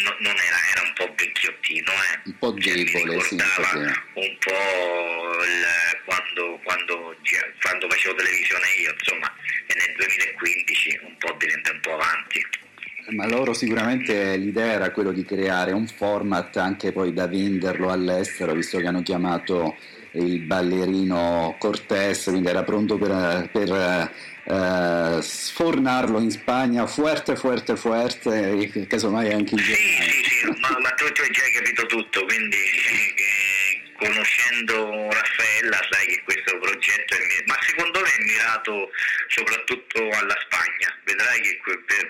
no, 0.00 0.16
non 0.20 0.36
era, 0.36 0.58
era 0.72 0.82
un 0.86 0.92
po' 0.94 1.14
vecchiottino, 1.14 1.90
eh. 1.90 2.20
un 2.24 2.38
po' 2.38 2.50
debole, 2.52 2.62
cioè, 2.62 2.74
mi 2.74 2.82
ricordava 2.82 3.22
sì, 3.22 3.34
un 3.34 4.36
po' 4.38 5.42
il, 5.44 5.64
quando, 6.04 6.60
quando, 6.62 7.16
quando, 7.60 7.88
facevo 7.88 8.14
televisione 8.14 8.66
io, 8.80 8.92
insomma, 8.92 9.32
e 9.66 9.74
nel 9.74 9.96
2015 9.96 11.00
un 11.02 11.16
po' 11.18 11.36
diventa 11.38 11.72
un 11.72 11.80
po' 11.80 11.94
avanti. 11.94 12.46
Ma 13.10 13.26
loro 13.26 13.52
sicuramente 13.52 14.36
l'idea 14.36 14.72
era 14.72 14.92
quello 14.92 15.10
di 15.10 15.24
creare 15.24 15.72
un 15.72 15.88
format 15.88 16.56
anche 16.56 16.92
poi 16.92 17.12
da 17.12 17.26
venderlo 17.26 17.90
all'estero, 17.90 18.54
visto 18.54 18.78
che 18.78 18.86
hanno 18.86 19.02
chiamato 19.02 19.76
il 20.12 20.40
ballerino 20.40 21.56
Cortés, 21.58 22.24
quindi 22.24 22.48
era 22.48 22.62
pronto 22.62 22.98
per, 22.98 23.48
per 23.50 24.12
eh, 24.44 25.18
sfornarlo 25.20 26.18
in 26.20 26.30
Spagna 26.30 26.86
fuerte, 26.86 27.36
fuerte, 27.36 27.76
fuerte 27.76 28.70
e 28.72 28.86
casomai 28.86 29.32
anche 29.32 29.54
in 29.54 29.60
Germania. 29.60 30.02
Sì, 30.02 30.24
sì, 30.24 30.24
sì, 30.24 30.46
ma, 30.60 30.76
ma 30.80 30.90
tu, 30.90 31.10
tu, 31.12 31.22
hai 31.22 31.30
già 31.30 31.42
capito 31.54 31.86
tutto, 31.86 32.24
quindi 32.24 32.56
eh, 32.56 33.82
conoscendo 33.98 35.08
Raffaella 35.10 35.78
sai 35.90 36.06
che 36.06 36.22
questo 36.24 36.58
progetto 36.58 37.14
è 37.14 37.44
ma 37.46 37.56
secondo 37.60 38.00
me 38.00 38.08
è 38.08 38.22
mirato 38.24 38.90
soprattutto 39.28 39.98
alla 40.00 40.36
Spagna, 40.44 40.98
vedrai 41.04 41.40
che 41.40 41.60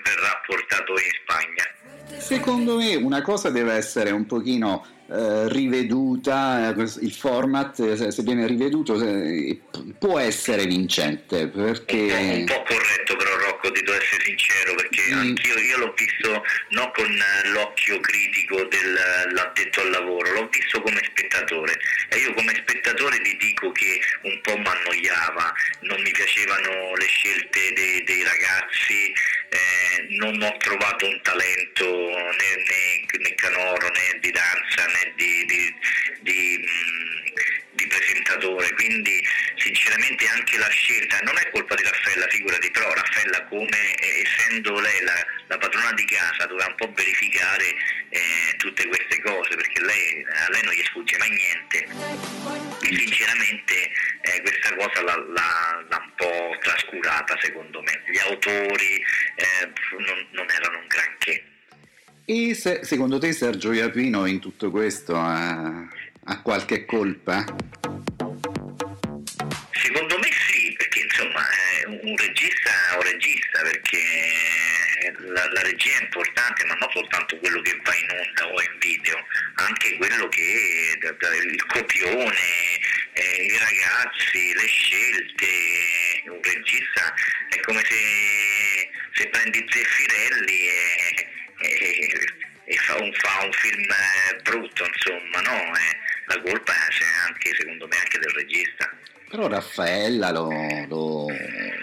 verrà 0.03 0.41
portato 0.45 0.93
in 0.93 1.11
Spagna. 1.21 2.19
Secondo 2.19 2.77
me 2.77 2.95
una 2.95 3.21
cosa 3.21 3.49
deve 3.49 3.73
essere 3.73 4.11
un 4.11 4.25
pochino 4.25 5.02
eh, 5.13 5.47
riveduta, 5.49 6.73
eh, 6.75 6.81
il 7.01 7.11
format 7.11 7.95
se, 7.95 8.09
se 8.09 8.23
viene 8.23 8.47
riveduto 8.47 8.97
se, 8.97 9.61
può 9.99 10.17
essere 10.17 10.65
vincente 10.65 11.49
perché... 11.49 11.95
Un 11.95 12.45
po', 12.45 12.53
un 12.53 12.63
po', 12.63 12.63
corretto 12.73 13.15
però 13.15 13.37
Rocco, 13.37 13.71
ti 13.71 13.83
devo 13.83 13.95
essere 13.95 14.23
sincero 14.25 14.73
perché 14.73 15.13
mm. 15.13 15.17
anch'io 15.19 15.59
io 15.59 15.77
l'ho 15.77 15.93
visto 15.95 16.43
non 16.69 16.91
con 16.95 17.15
l'occhio 17.53 17.99
critico 17.99 18.63
dell'addetto 18.63 19.81
al 19.81 19.91
lavoro, 19.91 20.33
l'ho 20.33 20.49
visto 20.49 20.81
come 20.81 20.99
spettatore 21.03 21.77
e 22.09 22.17
io 22.17 22.33
come 22.33 22.55
spettatore 22.55 23.21
ti 23.21 23.37
dico 23.37 23.71
che 23.71 24.01
un 24.21 24.39
po' 24.41 24.57
mi 24.57 24.65
annoiava, 24.65 25.53
non 25.81 26.01
mi 26.01 26.11
piacevano 26.11 26.95
le 26.95 27.05
scelte 27.05 27.59
dei, 27.75 28.03
dei 28.03 28.23
ragazzi, 28.23 29.13
eh, 29.53 30.07
non 30.19 30.41
ho 30.41 30.57
trovato 30.57 31.05
un 31.05 31.21
talento 31.21 31.85
né, 31.85 32.51
né, 32.67 33.19
né 33.19 33.35
canoro 33.35 33.87
né 33.89 34.19
di 34.19 34.31
danza 34.31 34.87
né 34.87 35.13
di, 35.15 35.45
di, 35.45 35.75
di, 36.21 36.57
mm, 36.59 37.12
di, 37.73 37.87
presentatore, 37.87 38.73
quindi 38.73 39.23
sinceramente 39.55 40.27
anche 40.27 40.57
la 40.57 40.69
scelta 40.69 41.19
non 41.23 41.37
è 41.37 41.49
colpa 41.51 41.75
di 41.75 41.83
Raffaella, 41.83 42.27
figurati, 42.27 42.71
però 42.71 42.91
Raffaella 42.93 43.43
come 43.45 43.95
eh, 43.95 44.23
essendo 44.25 44.79
lei 44.79 45.03
la, 45.03 45.25
la, 45.47 45.57
padrona 45.57 45.91
di 45.93 46.05
casa 46.05 46.45
doveva 46.45 46.67
un 46.67 46.75
po' 46.75 46.91
verificare 46.95 47.65
eh, 48.09 48.55
tutte 48.57 48.85
queste 48.87 49.21
cose 49.21 49.55
perché 49.55 49.81
lei, 49.81 50.25
a 50.27 50.49
lei 50.49 50.63
non 50.63 50.73
gli 50.73 50.83
sfugge 50.83 51.17
mai 51.17 51.29
niente 51.29 51.87
e 52.81 52.95
sinceramente 52.95 53.91
eh, 54.21 54.41
questa 54.41 54.75
cosa 54.75 55.01
l'ha, 55.01 55.85
un 55.89 56.11
po' 56.15 56.57
trascurata 56.61 57.37
secondo 57.41 57.81
me, 57.81 58.03
gli 58.07 58.19
autori 58.19 59.03
eh, 59.35 59.71
non, 59.97 60.27
non 60.31 60.49
erano 60.49 60.79
un 60.79 60.87
granché. 60.87 61.43
E 62.25 62.53
se, 62.53 62.85
secondo 62.85 63.19
te 63.19 63.33
Sergio 63.33 63.73
Iapino 63.73 64.25
in 64.25 64.39
tutto 64.39 64.71
questo 64.71 65.13
ha, 65.15 65.85
ha 66.25 66.41
qualche 66.41 66.85
colpa? 66.85 67.43
Secondo 69.71 70.17
me 70.19 70.29
sì, 70.47 70.73
perché 70.77 70.99
insomma 71.01 71.45
un 72.01 72.17
regista 72.17 72.69
è 72.91 72.95
un 72.95 73.01
regista, 73.01 73.61
perché 73.61 75.13
la, 75.17 75.51
la, 75.51 75.61
regia 75.61 75.99
è 75.99 76.03
importante, 76.03 76.65
ma 76.65 76.75
non 76.75 76.89
soltanto 76.91 77.37
quello 77.37 77.61
che 77.61 77.79
va 77.83 77.95
in 77.95 78.09
onda 78.09 78.53
o 78.53 78.61
in 78.61 78.77
video, 78.79 79.25
anche 79.55 79.97
quello 79.97 80.27
che 80.29 80.97
il 81.45 81.65
copione, 81.65 82.79
eh, 83.13 83.43
i 83.43 83.57
ragazzi, 83.57 84.53
le 84.53 84.67
scelte. 84.67 85.47
Un 86.25 86.39
regista 86.41 87.13
è 87.49 87.59
come 87.59 87.83
se, 87.83 88.89
se 89.13 89.27
prendi 89.27 89.65
Zeffirelli 89.69 90.67
e 90.67 91.31
e, 91.63 92.09
e 92.65 92.77
fa, 92.77 92.95
un, 93.01 93.11
fa, 93.13 93.45
un, 93.45 93.51
film 93.51 93.89
eh, 93.89 94.41
Però 99.43 99.55
Raffaella 99.55 100.31
lo, 100.31 100.47
lo, 100.87 101.27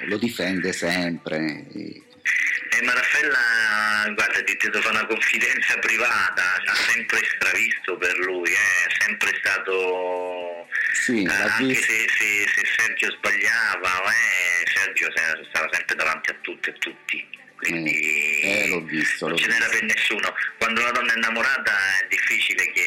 lo 0.07 0.17
difende 0.17 0.73
sempre. 0.73 1.67
Eh, 1.75 2.83
ma 2.85 2.95
Raffaella, 2.95 4.11
guarda, 4.15 4.43
ti 4.43 4.57
devo 4.57 4.81
fare 4.81 4.97
una 4.97 5.07
confidenza 5.07 5.77
privata, 5.79 6.43
ha 6.65 6.75
sempre 6.75 7.19
stravisto 7.37 7.99
per 7.99 8.17
lui, 8.21 8.49
eh, 8.49 8.55
è 8.55 9.05
sempre 9.05 9.39
stato... 9.43 10.69
Sì, 11.05 11.23
eh, 11.23 11.31
anche 11.31 11.75
se, 11.75 12.09
se, 12.09 12.49
se, 12.49 12.67
Sergio 12.79 13.11
sbagliava, 13.11 14.05
eh, 14.05 14.71
Sergio 14.73 15.09
stava 15.51 15.69
sempre 15.71 15.97
davanti 15.97 16.31
a 16.31 16.37
tutti 16.41 16.71
e 16.71 16.73
tutti 16.79 17.39
quindi 17.61 18.41
eh, 18.41 18.69
l'ho 18.69 18.81
visto, 18.81 19.29
non 19.29 19.37
ce 19.37 19.47
n'era 19.47 19.67
per 19.69 19.83
nessuno. 19.83 20.35
Quando 20.57 20.81
una 20.81 20.91
donna 20.93 21.13
è 21.13 21.17
innamorata 21.17 21.73
è 22.01 22.07
difficile 22.09 22.65
che, 22.73 22.87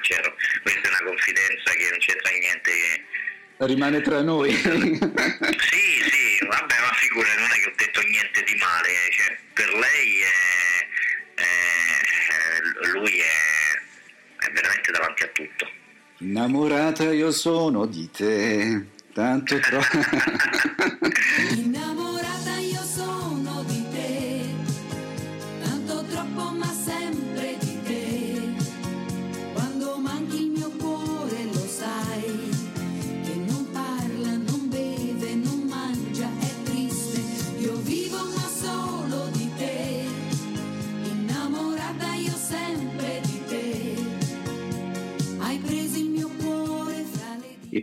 sincero. 0.00 0.34
Questa 0.62 0.80
è 0.80 0.88
una 0.88 1.10
confidenza 1.10 1.70
che 1.72 1.88
non 1.90 1.98
c'entra 1.98 2.30
niente. 2.30 2.70
Che... 2.70 3.66
Rimane 3.66 4.00
tra 4.00 4.22
noi. 4.22 4.52
sì, 4.56 4.66
sì, 4.66 6.46
vabbè, 6.46 6.80
ma 6.80 6.92
figura, 6.94 7.28
non 7.36 7.50
è 7.50 7.60
che 7.60 7.68
ho 7.68 7.74
detto 7.76 8.00
niente 8.00 8.42
di 8.44 8.54
male, 8.56 8.88
cioè, 9.10 9.38
per 9.52 9.72
lei 9.74 10.20
è, 10.22 11.42
è, 11.42 12.88
lui 12.92 13.18
è, 13.18 14.46
è 14.46 14.50
veramente 14.52 14.90
davanti 14.90 15.22
a 15.22 15.28
tutto. 15.28 15.70
Innamorata 16.18 17.12
io 17.12 17.30
sono 17.30 17.86
di 17.86 18.10
te 18.10 18.86
tanto 19.12 19.58
troppo. 19.58 19.98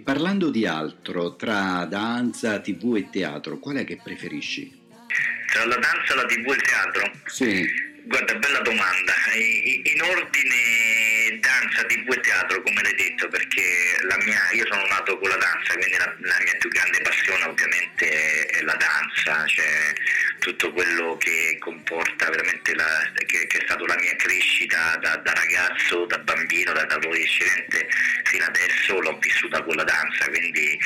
parlando 0.08 0.50
di 0.50 0.66
altro, 0.66 1.36
tra 1.36 1.84
danza, 1.84 2.62
tv 2.62 2.96
e 2.96 3.10
teatro, 3.12 3.60
qual 3.60 3.76
è 3.76 3.84
che 3.84 4.00
preferisci? 4.02 4.72
Tra 5.52 5.66
la 5.66 5.76
danza, 5.76 6.16
la 6.16 6.24
tv 6.24 6.48
e 6.48 6.54
il 6.54 6.62
teatro? 6.62 7.12
Sì. 7.26 7.68
Guarda, 8.06 8.36
bella 8.36 8.60
domanda. 8.60 9.14
In 9.36 10.02
ordine 10.02 11.38
danza, 11.42 11.84
tv 11.84 12.10
e 12.14 12.20
teatro, 12.22 12.62
come 12.62 12.82
l'hai 12.84 12.96
detto, 12.96 13.28
perché 13.28 14.00
mia, 14.24 14.40
io 14.54 14.66
sono 14.72 14.88
nato 14.88 15.20
con 15.20 15.28
la 15.28 15.36
danza, 15.36 15.74
quindi 15.74 15.98
la, 15.98 16.16
la, 16.20 16.38
mia 16.42 16.56
più 16.58 16.70
grande 16.70 17.02
passione 17.02 17.44
ovviamente 17.44 18.46
è 18.46 18.62
la 18.62 18.78
danza, 18.80 19.46
cioè 19.46 19.94
tutto 20.40 20.72
quello 20.72 21.18
che 21.18 21.58
comporta 21.60 22.30
veramente 22.30 22.74
la, 22.76 23.12
che, 23.26 23.48
che, 23.48 23.58
è 23.58 23.64
stato 23.64 23.86
la 23.86 23.98
mia 24.00 24.16
crescita 24.16 24.98
da, 25.02 25.16
da 25.18 25.34
ragazzo, 25.34 26.06
da 26.06 26.18
bambino, 26.20 26.74
da, 26.74 26.86
da 26.86 26.96
adolescente 26.96 27.88
fino 28.24 28.46
adesso 28.46 29.00
l'ho 29.00 29.18
vissuta 29.20 29.62
con 29.64 29.76
la 29.76 29.84
danza, 29.84 30.28
quindi 30.28 30.78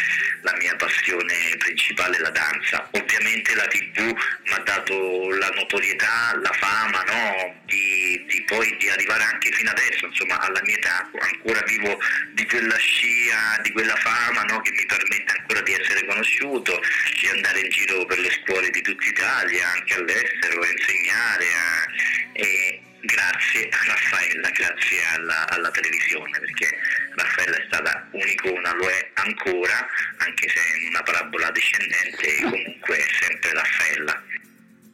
la 0.42 0.56
mia 0.58 0.76
passione 0.76 1.56
principale 1.58 2.18
è 2.18 2.20
la 2.20 2.30
danza. 2.30 2.88
Ovviamente 2.92 3.56
la 3.56 3.68
tv 3.68 4.00
mi 4.00 4.54
ha 4.54 4.60
dato 4.60 5.30
la 5.30 5.50
notorietà, 5.56 6.38
la 6.42 6.52
fama, 6.54 7.04
no? 7.04 7.62
di, 7.66 8.26
di, 8.28 8.44
poi 8.44 8.76
di 8.78 8.90
arrivare 8.90 9.24
anche 9.24 9.52
fino 9.52 9.70
adesso, 9.72 10.06
insomma 10.06 10.40
alla 10.40 10.62
mia 10.64 10.76
età 10.76 11.10
ancora 11.20 11.62
vivo 11.66 12.00
di 12.34 12.46
quella 12.46 12.78
scia, 12.78 13.60
di 13.64 13.72
quella 13.72 13.96
fama 13.96 14.44
no? 14.44 14.62
che 14.62 14.72
mi 14.72 14.86
permette 14.86 15.34
ancora 15.38 15.62
di 15.62 15.74
essere 15.74 16.06
conosciuto, 16.06 16.82
di 17.20 17.28
andare 17.28 17.60
in 17.62 17.70
giro 17.70 18.06
per 18.06 18.20
le 18.20 18.32
scuole 18.32 18.70
di 18.70 18.82
tutta 18.82 19.08
Italia, 19.08 19.41
anche 19.62 19.94
all'estero, 19.96 20.62
a 20.62 20.68
insegnare. 20.68 21.46
A, 21.46 21.86
e, 22.34 22.82
grazie 23.02 23.68
a 23.70 23.78
Raffaella, 23.88 24.50
grazie 24.50 25.00
alla, 25.16 25.50
alla, 25.50 25.72
televisione, 25.72 26.40
perché 26.40 26.70
Raffaella 27.16 27.58
è 27.58 27.64
stata 27.68 28.08
un'icona, 28.12 28.74
lo 28.76 28.88
è 28.88 29.12
ancora, 29.16 29.88
anche 30.18 30.50
se 30.50 30.60
in 30.82 30.90
una 30.90 31.04
parabola 31.04 31.52
discendente, 31.52 32.42
comunque 32.44 32.98
è 32.98 33.06
sempre 33.20 33.54
Raffaella. 33.54 34.24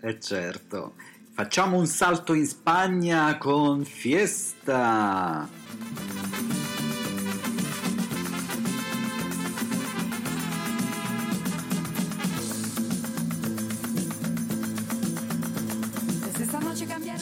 Eh 0.01 0.19
certo. 0.19 0.95
Facciamo 1.33 1.77
un 1.77 1.87
salto 1.87 2.33
in 2.33 2.45
Spagna 2.45 3.37
con 3.37 3.85
Fiesta. 3.85 5.47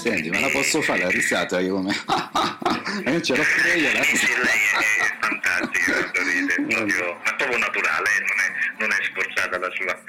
Senti, 0.06 0.30
me 0.30 0.40
la 0.40 0.50
posso 0.50 0.84
fare 0.84 1.00
la 1.00 1.10
risata 1.10 1.60
io 1.60 1.74
come... 1.74 1.90
non 3.06 3.24
ce 3.24 3.36
l'ho 3.36 3.42
pure 3.42 3.74
io 3.74 3.92
la 3.92 4.04
fantastica, 5.20 5.94
proprio, 6.68 7.20
ma 7.24 7.36
proprio 7.36 7.58
naturale, 7.58 8.10
non 8.20 8.38
è, 8.38 8.82
non 8.82 8.92
è 8.92 9.04
sforzata 9.04 9.58
la 9.58 9.72
sua... 9.72 10.00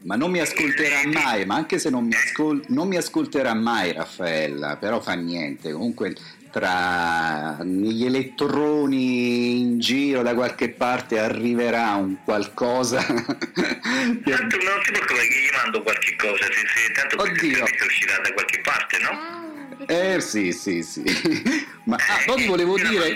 Ma 0.00 0.14
non 0.14 0.30
mi 0.30 0.38
ascolterà 0.38 1.06
mai, 1.06 1.44
ma 1.44 1.56
anche 1.56 1.78
se 1.78 1.90
non 1.90 2.06
mi, 2.06 2.14
ascol- 2.14 2.64
non 2.68 2.86
mi 2.88 2.96
ascolterà 2.96 3.52
mai 3.54 3.92
Raffaella, 3.92 4.76
però 4.76 5.00
fa 5.00 5.14
niente, 5.14 5.72
comunque 5.72 6.14
tra 6.50 7.58
gli 7.62 8.04
elettroni 8.04 9.60
in 9.60 9.78
giro 9.80 10.22
da 10.22 10.34
qualche 10.34 10.70
parte 10.70 11.18
arriverà 11.18 11.94
un 11.94 12.16
qualcosa. 12.24 13.00
Tanto 13.04 13.26
non 13.26 14.80
ti 14.82 14.92
preoccupare 14.92 15.28
che 15.28 15.38
gli 15.40 15.54
mando 15.54 15.82
qualche 15.82 16.16
cosa, 16.16 16.44
se, 16.44 16.52
se 16.52 16.92
tanto 16.92 17.22
Oddio. 17.22 17.64
uscirà 17.64 18.18
da 18.18 18.32
qualche 18.32 18.60
parte, 18.60 18.98
no? 18.98 19.86
Eh 19.86 20.20
sì, 20.20 20.52
sì, 20.52 20.82
sì. 20.82 21.02
Ma 21.84 21.96
ah, 21.96 22.20
eh, 22.20 22.24
poi 22.26 22.46
volevo 22.46 22.76
dire... 22.76 23.14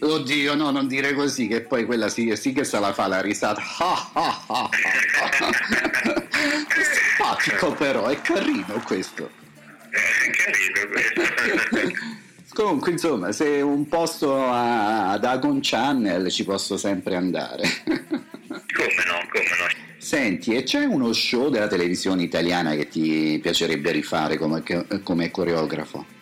Oddio, 0.00 0.54
no, 0.54 0.70
non 0.70 0.86
dire 0.86 1.12
così, 1.14 1.48
che 1.48 1.62
poi 1.62 1.84
quella 1.84 2.08
sì, 2.08 2.34
sì 2.36 2.52
che 2.52 2.64
se 2.64 2.78
la 2.78 2.92
fa 2.92 3.08
la 3.08 3.20
risata. 3.20 3.60
Simpatico 7.16 7.72
però, 7.72 8.06
è 8.06 8.20
carino 8.20 8.80
questo. 8.84 9.30
È 9.90 10.30
carino 10.30 10.88
questo. 10.90 12.16
Comunque, 12.54 12.92
insomma, 12.92 13.32
se 13.32 13.60
un 13.60 13.88
posto 13.88 14.36
ad 14.50 15.24
Agon 15.24 15.60
Channel 15.60 16.30
ci 16.30 16.44
posso 16.44 16.76
sempre 16.76 17.16
andare. 17.16 17.62
come 17.84 19.04
no, 19.06 19.18
come 19.30 19.44
no. 19.58 19.86
Senti, 19.98 20.54
e 20.54 20.62
c'è 20.62 20.84
uno 20.84 21.12
show 21.12 21.50
della 21.50 21.66
televisione 21.66 22.22
italiana 22.22 22.74
che 22.74 22.88
ti 22.88 23.38
piacerebbe 23.42 23.90
rifare 23.90 24.38
come, 24.38 24.62
come 25.02 25.30
coreografo? 25.30 26.16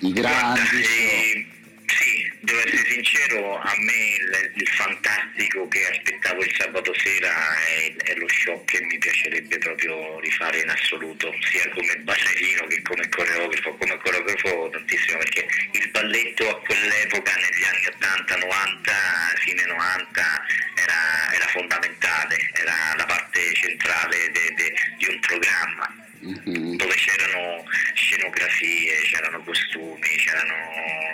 I 0.00 0.12
grandi 0.12 0.60
Guarda, 0.60 0.64
show. 0.64 1.56
Sì, 1.88 2.32
devo 2.40 2.58
essere 2.60 2.84
sincero, 2.90 3.58
a 3.58 3.74
me 3.78 4.14
il, 4.14 4.52
il, 4.54 4.68
fantastico 4.68 5.66
che 5.68 5.88
aspettavo 5.88 6.42
il 6.42 6.54
sabato 6.56 6.94
sera 6.94 7.32
è, 7.64 7.96
è, 7.96 8.14
lo 8.14 8.28
show 8.28 8.62
che 8.64 8.80
mi 8.82 8.98
piacerebbe 8.98 9.58
proprio 9.58 10.20
rifare 10.20 10.60
in 10.60 10.68
assoluto, 10.68 11.34
sia 11.50 11.68
come 11.70 11.96
ballerino 11.96 12.66
che 12.66 12.82
come 12.82 13.08
coreografo, 13.08 13.74
come 13.74 13.98
coreografo 13.98 14.68
tantissimo 14.70 15.18
perché 15.18 15.46
il 15.72 15.88
balletto 15.90 16.48
a 16.48 16.60
quell'epoca 16.60 17.32
negli 17.34 17.64
anni 17.64 18.46
80-90, 18.46 19.36
fine 19.38 19.64
90 19.64 20.46
era, 20.74 21.32
era, 21.32 21.46
fondamentale, 21.46 22.36
era 22.52 22.94
la 22.96 23.04
parte 23.06 23.54
centrale 23.54 24.30
de, 24.30 24.54
de, 24.54 24.74
di 24.98 25.06
un 25.08 25.18
programma 25.20 26.07
mm-hmm. 26.24 26.76
dove 26.76 26.94
c'erano 26.94 27.64
scenografie, 27.94 29.00
c'erano 29.02 29.42
costumi, 29.42 30.08
c'erano 30.16 30.54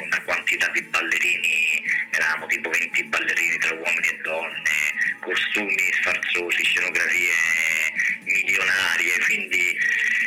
una 0.04 0.22
quantità 0.22 0.68
di 0.68 0.82
ballerini, 0.82 1.82
eravamo 2.10 2.46
tipo 2.46 2.70
20 2.70 3.04
ballerini 3.04 3.58
tra 3.58 3.74
uomini 3.74 4.06
e 4.06 4.18
donne, 4.22 4.94
costumi 5.20 5.76
sfarzosi, 6.00 6.64
scenografie 6.64 7.32
milionarie, 8.24 9.18
quindi 9.24 9.78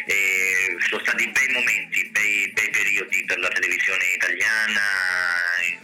eh, 0.06 0.76
sono 0.88 1.02
stati 1.04 1.28
bei 1.28 1.48
momenti, 1.54 2.10
bei, 2.12 2.52
bei 2.54 2.70
periodi 2.70 3.24
per 3.26 3.40
la 3.40 3.50
televisione 3.50 4.06
italiana, 4.16 4.82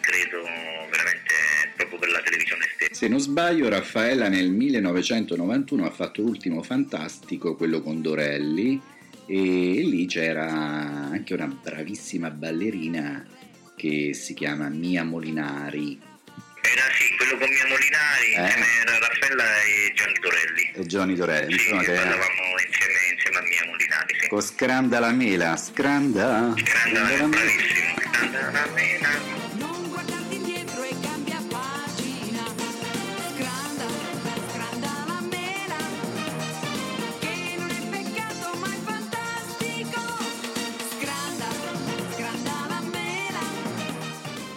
credo 0.02 0.44
veramente 0.90 1.23
per 2.04 2.12
la 2.12 2.22
televisione 2.22 2.66
stessa. 2.76 2.94
Se 2.94 3.08
non 3.08 3.20
sbaglio 3.20 3.70
Raffaella 3.70 4.28
nel 4.28 4.50
1991 4.52 5.86
ha 5.86 5.90
fatto 5.90 6.22
l'ultimo 6.22 6.62
fantastico, 6.62 7.56
quello 7.56 7.82
con 7.82 8.02
Dorelli, 8.02 8.82
e 9.26 9.36
lì 9.36 10.06
c'era 10.06 10.50
anche 10.50 11.34
una 11.34 11.48
bravissima 11.48 12.30
ballerina 12.30 13.26
che 13.78 14.14
si 14.14 14.34
chiama 14.34 14.68
Mia 14.68 15.04
Molinari. 15.04 16.00
Era 16.62 16.82
sì, 16.94 17.16
quello 17.16 17.38
con 17.38 17.48
Mia 17.50 17.68
Molinari, 17.68 18.32
eh? 18.34 18.82
era 18.82 19.00
Raffaella 19.00 19.62
e 19.64 19.94
Gianni 19.96 20.20
Dorelli. 20.20 20.72
E 20.76 20.86
Gianni 20.86 21.16
Dorelli, 21.16 21.58
sì, 21.58 21.74
insomma, 21.74 21.84
ballavamo 21.84 22.20
insieme, 22.66 23.00
insieme, 23.14 23.38
a 23.38 23.42
Mia 23.42 23.66
Molinari. 23.66 24.20
Sì. 24.20 24.28
Con 24.28 24.42
Scranda 24.42 25.00
la 25.00 25.12
mela, 25.12 25.56
Scranda. 25.56 26.54
Scranda, 26.58 27.00
la 27.00 27.06
mela. 27.06 27.28
bravissimo, 27.28 27.96
Scranda 27.98 28.52
la 28.52 28.68
mela. 28.74 29.43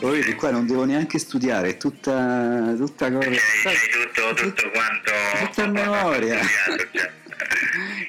Lo 0.06 0.12
vedi 0.12 0.34
qua 0.36 0.52
non 0.52 0.68
devo 0.68 0.84
neanche 0.84 1.18
studiare, 1.18 1.70
è 1.70 1.76
tutta, 1.76 2.74
tutta 2.76 3.10
cosa. 3.10 3.28
tutto, 3.28 4.34
tutto 4.34 4.70
quanto. 4.70 5.10
Tutta 5.44 5.64
a 5.64 5.66
memoria. 5.66 6.38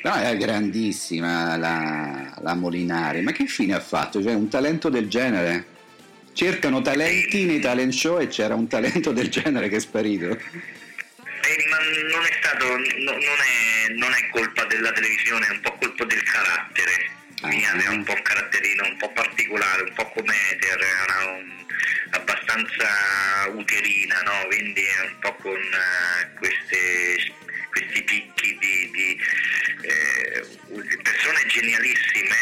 No, 0.03 0.13
è 0.13 0.37
grandissima 0.37 1.57
la, 1.57 2.33
la 2.41 2.53
Molinari, 2.53 3.21
ma 3.21 3.31
che 3.31 3.45
fine 3.47 3.73
ha 3.73 3.79
fatto? 3.79 4.21
Cioè, 4.21 4.33
un 4.33 4.47
talento 4.47 4.89
del 4.89 5.09
genere? 5.09 5.65
Cercano 6.31 6.81
talenti 6.81 7.43
nei 7.43 7.59
talent 7.59 7.91
show 7.91 8.19
e 8.19 8.27
c'era 8.27 8.55
un 8.55 8.67
talento 8.67 9.11
del 9.11 9.27
genere 9.27 9.67
che 9.67 9.77
è 9.77 9.79
sparito. 9.79 10.29
Eh, 10.29 11.65
ma 11.69 11.77
non 12.15 12.23
è 12.23 12.37
stato, 12.41 12.67
no, 12.67 13.11
non, 13.11 13.19
è, 13.19 13.93
non, 13.93 14.13
è, 14.13 14.29
colpa 14.29 14.63
della 14.65 14.91
televisione, 14.91 15.47
è 15.47 15.51
un 15.51 15.59
po' 15.61 15.75
colpa 15.79 16.05
del 16.05 16.23
carattere. 16.23 17.16
Mia, 17.43 17.71
è 17.71 17.87
un 17.87 18.03
po' 18.03 18.13
un 18.13 18.21
caratterino 18.21 18.83
un 18.83 18.97
po' 18.97 19.11
particolare, 19.11 19.83
un 19.83 19.93
po' 19.93 20.09
come 20.09 20.33
Ether, 20.51 20.79
era 20.81 21.31
un 21.31 21.65
abbastanza 22.11 23.47
uterina, 23.53 24.21
no? 24.21 24.47
quindi 24.47 24.81
è 24.81 25.01
un 25.01 25.19
po' 25.19 25.35
con 25.35 25.53
uh, 25.53 26.37
queste, 26.37 27.33
questi 27.69 28.01
picchi 28.03 28.57
di, 28.57 28.91
di 28.91 29.21
eh, 29.81 30.45
persone 31.03 31.45
genialissime, 31.47 32.35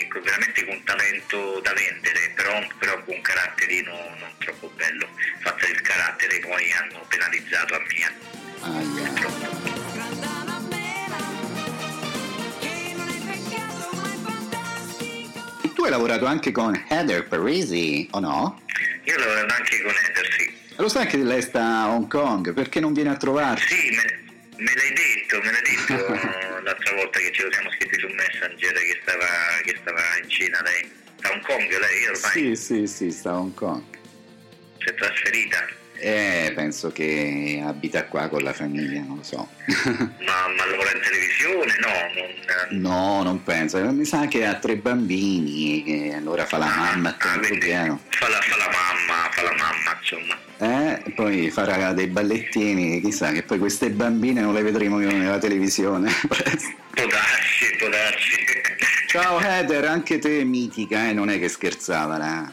ecco, 0.00 0.20
veramente 0.22 0.64
con 0.64 0.82
talento 0.84 1.60
da 1.60 1.72
vendere, 1.74 2.32
però, 2.34 2.66
però 2.78 3.02
con 3.04 3.14
un 3.16 3.20
caratterino 3.20 3.92
non 4.18 4.32
troppo 4.38 4.68
bello. 4.76 5.08
Fatto 5.40 5.66
il 5.66 5.80
carattere 5.82 6.38
poi 6.38 6.72
hanno 6.72 7.04
penalizzato 7.08 7.74
a 7.74 7.82
mia. 7.86 8.12
Ah, 8.60 8.80
yeah. 8.80 9.47
Hai 15.88 15.94
lavorato 15.94 16.26
anche 16.26 16.52
con 16.52 16.84
Heather 16.88 17.26
Parisi, 17.26 18.06
o 18.10 18.20
no? 18.20 18.60
Io 19.04 19.14
ho 19.14 19.18
lavorato 19.18 19.54
anche 19.54 19.82
con 19.82 19.92
Eder, 19.92 20.32
sì. 20.36 20.52
Lo 20.76 20.88
sai 20.88 21.06
che 21.06 21.16
lei 21.16 21.40
sta 21.40 21.62
a 21.64 21.88
Hong 21.88 22.06
Kong? 22.08 22.52
Perché 22.52 22.78
non 22.78 22.92
viene 22.92 23.08
a 23.10 23.16
trovarci? 23.16 23.74
Sì, 23.74 23.88
me, 23.96 24.64
me 24.64 24.72
l'hai 24.74 24.92
detto, 24.92 25.40
me 25.40 25.50
l'hai 25.50 25.62
detto 25.62 26.60
l'altra 26.62 26.94
volta 26.94 27.18
che 27.18 27.32
ce 27.32 27.42
lo 27.44 27.52
siamo 27.52 27.70
scritti 27.72 27.98
su 27.98 28.06
Messenger 28.08 28.72
che 28.74 28.98
stava, 29.02 29.26
che 29.64 29.76
stava 29.80 30.00
in 30.22 30.28
Cina 30.28 30.60
lei. 30.62 30.90
Da 31.20 31.30
Hong 31.30 31.42
Kong 31.42 31.68
lei 31.70 32.06
ormai 32.06 32.30
Sì, 32.30 32.54
sì, 32.54 32.86
sì, 32.86 33.10
sta 33.10 33.30
a 33.30 33.38
Hong 33.38 33.54
Kong. 33.54 33.82
si 34.76 34.88
è 34.88 34.94
trasferita. 34.94 35.66
Eh, 36.00 36.52
penso 36.54 36.92
che 36.92 37.60
abita 37.64 38.04
qua 38.04 38.28
con 38.28 38.42
la 38.42 38.52
famiglia, 38.52 39.00
non 39.00 39.16
lo 39.16 39.22
so. 39.24 39.48
Ma, 39.66 40.48
ma 40.56 40.66
lavora 40.66 40.92
in 40.94 41.00
televisione? 41.02 41.74
No, 41.80 42.80
non, 42.80 42.80
no, 42.80 43.22
non 43.24 43.42
penso. 43.42 43.78
Mi 43.92 44.04
sa 44.04 44.26
che 44.26 44.46
ha 44.46 44.54
tre 44.54 44.76
bambini 44.76 45.84
e 45.84 46.14
allora 46.14 46.46
fa 46.46 46.58
la 46.58 46.66
mamma 46.66 47.16
Ah, 47.18 47.38
pieno. 47.58 48.00
Fa 48.10 48.28
la, 48.28 48.40
fa 48.40 48.56
la 48.56 48.68
mamma, 48.70 49.28
fa 49.30 49.42
la 49.42 49.54
mamma, 49.56 49.98
insomma. 49.98 50.36
Eh, 50.60 51.12
poi 51.12 51.50
farà 51.50 51.92
dei 51.92 52.06
ballettini, 52.06 53.00
chissà 53.00 53.32
che 53.32 53.42
poi 53.42 53.58
queste 53.58 53.90
bambine 53.90 54.40
non 54.40 54.54
le 54.54 54.62
vedremo 54.62 54.98
più 54.98 55.08
nella 55.08 55.38
televisione. 55.38 56.12
Può 56.98 57.06
darsi, 57.06 57.76
può 57.78 57.88
darsi. 57.88 58.30
Ciao 59.06 59.40
Heather, 59.40 59.84
anche 59.84 60.18
te 60.18 60.42
mitica, 60.42 61.08
eh? 61.08 61.12
non 61.12 61.30
è 61.30 61.38
che 61.38 61.48
scherzava 61.48 62.18
la 62.18 62.52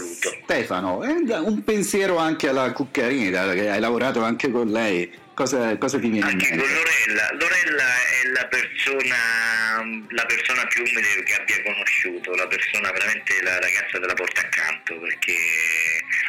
Stefano, 0.61 1.03
eh, 1.03 1.37
un 1.39 1.63
pensiero 1.63 2.17
anche 2.17 2.47
alla 2.47 2.71
Cuccarina, 2.71 3.51
che 3.53 3.69
hai 3.69 3.79
lavorato 3.79 4.23
anche 4.23 4.51
con 4.51 4.67
lei. 4.69 5.11
Cosa, 5.33 5.77
cosa 5.77 5.97
ti 5.97 6.09
viene 6.09 6.29
in 6.29 6.33
Anche 6.33 6.49
con 6.49 6.57
mente? 6.57 6.73
Lorella, 6.73 7.29
Lorella 7.39 7.83
è 7.83 8.27
la 8.27 8.45
persona, 8.45 9.15
la 10.09 10.25
persona 10.25 10.65
più 10.67 10.83
umile 10.83 11.23
che 11.23 11.33
abbia 11.33 11.63
conosciuto, 11.63 12.35
la 12.35 12.47
persona 12.47 12.91
veramente 12.91 13.41
la 13.41 13.59
ragazza 13.59 13.97
della 13.97 14.13
porta 14.13 14.41
accanto, 14.41 14.99
perché 14.99 15.33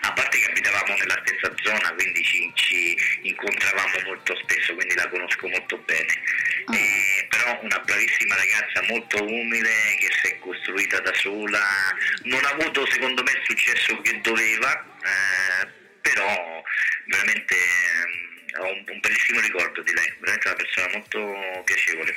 a 0.04 0.12
parte 0.12 0.38
che 0.38 0.50
abitavamo 0.50 0.94
nella 0.96 1.22
stessa 1.24 1.54
zona, 1.62 1.92
quindi 1.94 2.22
ci, 2.24 2.50
ci 2.54 2.96
incontravamo 3.22 4.00
molto 4.04 4.34
spesso, 4.36 4.74
quindi 4.74 4.94
la 4.94 5.08
conosco 5.08 5.48
molto 5.48 5.76
bene. 5.78 6.12
Ah. 6.66 6.76
Eh, 6.76 7.26
però 7.28 7.58
una 7.62 7.78
bravissima 7.78 8.34
ragazza 8.34 8.82
molto 8.88 9.24
umile 9.24 9.70
che 9.98 10.08
si 10.20 10.26
è 10.28 10.38
costruita 10.38 11.00
da 11.00 11.14
sola, 11.14 11.62
non 12.24 12.44
ha 12.44 12.50
avuto 12.50 12.86
secondo 12.90 13.22
me 13.22 13.30
il 13.30 13.42
successo 13.44 14.00
che 14.00 14.20
doveva, 14.20 14.84
eh, 15.02 15.68
però 16.00 16.62
veramente 17.06 17.54
ehm, 17.54 18.60
ho 18.60 18.72
un, 18.72 18.84
un 18.86 19.00
bellissimo 19.00 19.40
ricordo 19.40 19.82
di 19.82 19.92
lei, 19.92 20.12
veramente 20.18 20.48
una 20.48 20.56
persona 20.56 20.88
molto 20.92 21.62
piacevole. 21.64 22.16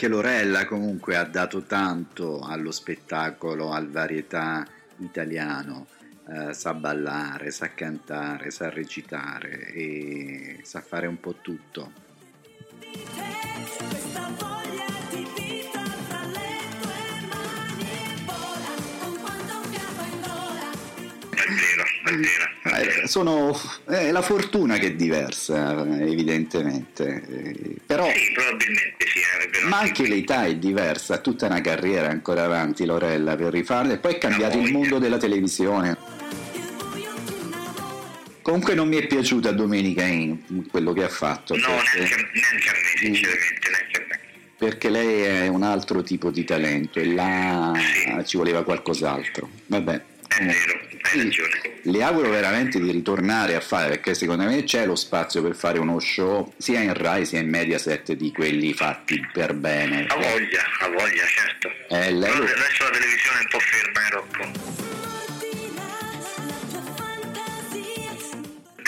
Anche 0.00 0.08
Lorella 0.08 0.64
comunque 0.64 1.16
ha 1.16 1.24
dato 1.24 1.64
tanto 1.64 2.40
allo 2.40 2.70
spettacolo, 2.70 3.72
al 3.72 3.90
varietà 3.90 4.66
italiano. 4.96 5.88
Eh, 6.26 6.54
sa 6.54 6.72
ballare, 6.72 7.50
sa 7.50 7.74
cantare, 7.74 8.50
sa 8.50 8.70
recitare 8.70 9.66
e 9.74 10.60
sa 10.62 10.80
fare 10.80 11.06
un 11.06 11.20
po' 11.20 11.34
tutto. 11.42 11.92
Sono, 23.04 23.58
è 23.86 24.10
la 24.10 24.22
fortuna 24.22 24.78
che 24.78 24.88
è 24.88 24.92
diversa, 24.92 25.72
evidentemente, 26.00 27.22
eh, 27.28 27.76
però 27.86 28.10
Sì, 28.10 28.32
probabilmente 28.32 29.06
sì, 29.06 29.66
ma 29.68 29.78
anche 29.80 30.06
l'età 30.06 30.44
è 30.46 30.56
diversa, 30.56 31.18
tutta 31.18 31.46
una 31.46 31.60
carriera 31.60 32.08
ancora 32.08 32.44
avanti 32.44 32.84
Lorella 32.84 33.36
per 33.36 33.52
rifarla 33.52 33.94
e 33.94 33.98
poi 33.98 34.14
è 34.14 34.18
cambiato 34.18 34.58
il 34.58 34.72
mondo 34.72 34.98
della 34.98 35.18
televisione. 35.18 35.96
Comunque 38.42 38.74
non 38.74 38.88
mi 38.88 38.96
è 38.96 39.06
piaciuta 39.06 39.52
Domenica 39.52 40.04
In, 40.04 40.66
quello 40.70 40.92
che 40.92 41.04
ha 41.04 41.08
fatto, 41.08 41.54
No, 41.54 41.62
perché, 41.94 42.16
neanche, 42.16 42.68
a 42.68 42.72
me, 42.72 42.78
sinceramente, 42.96 43.68
neanche 43.70 43.96
a 43.96 44.04
me. 44.08 44.18
perché 44.56 44.88
lei 44.88 45.22
è 45.22 45.46
un 45.46 45.62
altro 45.62 46.02
tipo 46.02 46.30
di 46.30 46.44
talento 46.44 46.98
e 46.98 47.06
là 47.12 47.72
ci 48.24 48.36
voleva 48.38 48.64
qualcos'altro. 48.64 49.48
Vabbè. 49.66 50.02
È 50.26 50.44
vero, 50.44 50.80
Sì. 51.10 51.90
Le 51.90 52.02
auguro 52.02 52.30
veramente 52.30 52.78
di 52.78 52.90
ritornare 52.90 53.54
a 53.54 53.60
fare 53.60 53.88
perché 53.88 54.14
secondo 54.14 54.44
me 54.44 54.64
c'è 54.64 54.86
lo 54.86 54.94
spazio 54.94 55.42
per 55.42 55.56
fare 55.56 55.78
uno 55.78 55.98
show 55.98 56.52
sia 56.56 56.80
in 56.80 56.94
Rai 56.94 57.24
sia 57.24 57.40
in 57.40 57.48
Mediaset 57.48 58.12
di 58.12 58.32
quelli 58.32 58.72
fatti 58.74 59.20
per 59.32 59.54
bene. 59.54 60.06
Ha 60.06 60.14
voglia, 60.14 60.62
ha 60.80 60.88
voglia, 60.88 61.24
certo. 61.26 61.68
Eh, 61.88 62.12
lei 62.12 62.30
adesso 62.30 62.84
la 62.84 62.90
televisione 62.90 63.38
è 63.38 63.42
un 63.42 63.48
po' 63.48 63.58
ferma, 63.58 64.06
eh, 64.06 64.10
Rocco. 64.10 65.09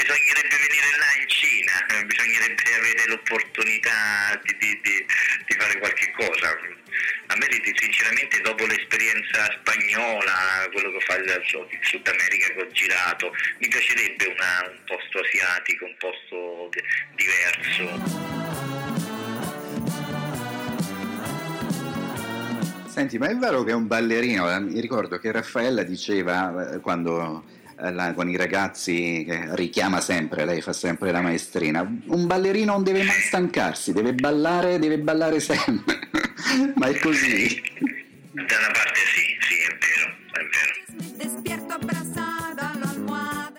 Bisognerebbe 0.02 0.56
venire 0.66 0.98
là 0.98 1.10
in 1.22 1.28
Cina, 1.28 1.86
eh, 1.86 2.04
bisognerebbe 2.04 2.74
avere 2.74 3.06
l'opportunità 3.06 4.34
di, 4.42 4.50
di- 4.58 4.80
di- 4.82 5.06
di 5.46 5.54
fare 5.56 5.78
qualche 5.78 6.10
cosa. 6.18 6.50
A 7.28 7.36
me 7.36 7.46
sinceramente 7.78 8.40
dopo 8.40 8.66
l'esperienza 8.66 9.46
spagnola, 9.62 10.66
quello 10.72 10.90
che 10.90 10.96
ho 10.96 11.00
fatto 11.06 11.68
in 11.70 11.78
Sud 11.82 12.06
America 12.08 12.46
che 12.52 12.60
ho 12.62 12.68
girato, 12.72 13.32
mi 13.60 13.68
piacerebbe 13.68 14.26
una- 14.26 14.66
un 14.74 14.80
posto 14.86 15.20
asiatico, 15.20 15.84
un 15.86 15.94
posto 15.98 16.68
di- 16.74 16.82
diverso. 17.14 17.84
Senti, 22.90 23.18
ma 23.18 23.28
è 23.28 23.36
vero 23.36 23.62
che 23.62 23.70
è 23.70 23.74
un 23.74 23.86
ballerino? 23.86 24.60
Mi 24.60 24.80
ricordo 24.80 25.18
che 25.18 25.30
Raffaella 25.30 25.82
diceva 25.84 26.74
eh, 26.74 26.80
quando 26.80 27.60
la- 27.76 28.12
con 28.14 28.28
i 28.28 28.36
ragazzi 28.36 29.24
che 29.26 29.48
richiama 29.54 30.00
sempre, 30.00 30.44
lei 30.44 30.60
fa 30.60 30.72
sempre 30.72 31.10
la 31.12 31.20
maestrina, 31.20 31.80
un 32.06 32.26
ballerino 32.26 32.72
non 32.72 32.82
deve 32.82 33.02
mai 33.02 33.20
stancarsi, 33.20 33.92
deve 33.92 34.14
ballare, 34.14 34.78
deve 34.78 34.98
ballare 34.98 35.40
sempre. 35.40 35.98
ma 36.76 36.86
è 36.86 36.98
così. 36.98 37.60
Da 38.32 38.40
una 38.40 38.70
parte 38.72 39.00
sì, 39.14 39.36
sì, 39.40 39.54
è 39.54 39.76
vero, 39.78 40.14
è 40.32 40.40
vero. 40.40 40.80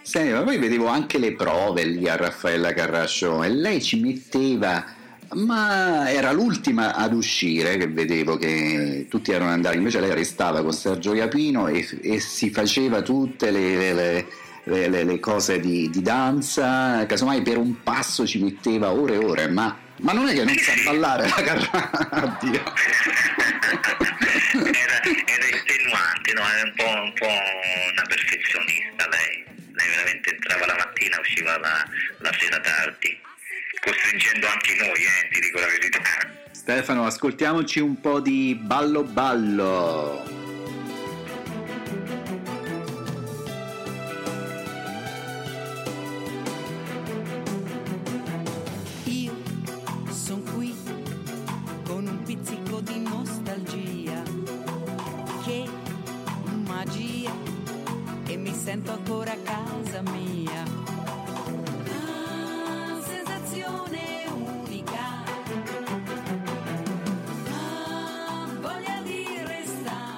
Senti, 0.03 0.31
ma 0.33 0.43
poi 0.43 0.57
vedevo 0.57 0.87
anche 0.87 1.17
le 1.17 1.33
prove 1.33 1.83
lì 1.85 2.07
a 2.07 2.15
Raffaella 2.15 2.73
Carrascio 2.73 3.41
e 3.43 3.49
lei 3.49 3.81
ci 3.81 3.99
metteva, 3.99 4.85
ma 5.35 6.09
era 6.11 6.31
l'ultima 6.31 6.93
ad 6.95 7.13
uscire 7.13 7.77
che 7.77 7.87
vedevo 7.87 8.37
che 8.37 9.07
tutti 9.09 9.31
erano 9.31 9.51
andati, 9.51 9.77
invece 9.77 9.99
lei 9.99 10.13
restava 10.13 10.61
con 10.61 10.73
Sergio 10.73 11.13
Capino 11.13 11.67
e, 11.67 11.87
e 12.01 12.19
si 12.19 12.49
faceva 12.51 13.01
tutte 13.01 13.51
le, 13.51 13.93
le- 13.93 14.27
le- 14.65 14.87
le- 15.03 15.19
cose 15.19 15.59
di, 15.59 15.89
di 15.89 16.01
danza, 16.01 17.05
casomai 17.05 17.41
per 17.41 17.57
un 17.57 17.83
passo 17.83 18.25
ci 18.25 18.41
metteva 18.41 18.91
ore 18.91 19.15
e 19.15 19.17
ore, 19.17 19.47
ma, 19.49 19.77
ma 20.01 20.13
non 20.13 20.27
è 20.29 20.33
che 20.33 20.43
non 20.43 20.55
sa 20.57 20.71
ballare 20.85 21.27
la 21.27 21.43
Carrascio. 21.43 22.63
era, 24.53 25.01
era 25.03 25.45
estenuante, 25.55 26.33
no? 26.33 26.41
era 26.41 26.63
un 26.63 26.73
po', 26.75 26.83
un 27.01 27.13
po' 27.13 27.25
una 27.25 28.03
perfezionista 28.07 29.07
lei. 29.09 29.43
Lei 29.73 29.87
veramente 29.89 30.29
entrava 30.33 30.65
la 30.67 30.75
mattina, 30.77 31.19
usciva 31.19 31.57
la, 31.59 31.83
la 32.19 32.31
sera 32.39 32.59
tardi, 32.61 33.17
costringendo 33.83 34.47
anche 34.47 34.75
noi, 34.75 35.03
eh, 35.03 35.29
ti 35.31 35.39
dico 35.39 35.59
la 35.59 35.67
verità. 35.67 35.99
Stefano, 36.51 37.05
ascoltiamoci 37.05 37.79
un 37.79 37.99
po' 37.99 38.19
di 38.19 38.57
ballo 38.59 39.03
ballo. 39.03 40.42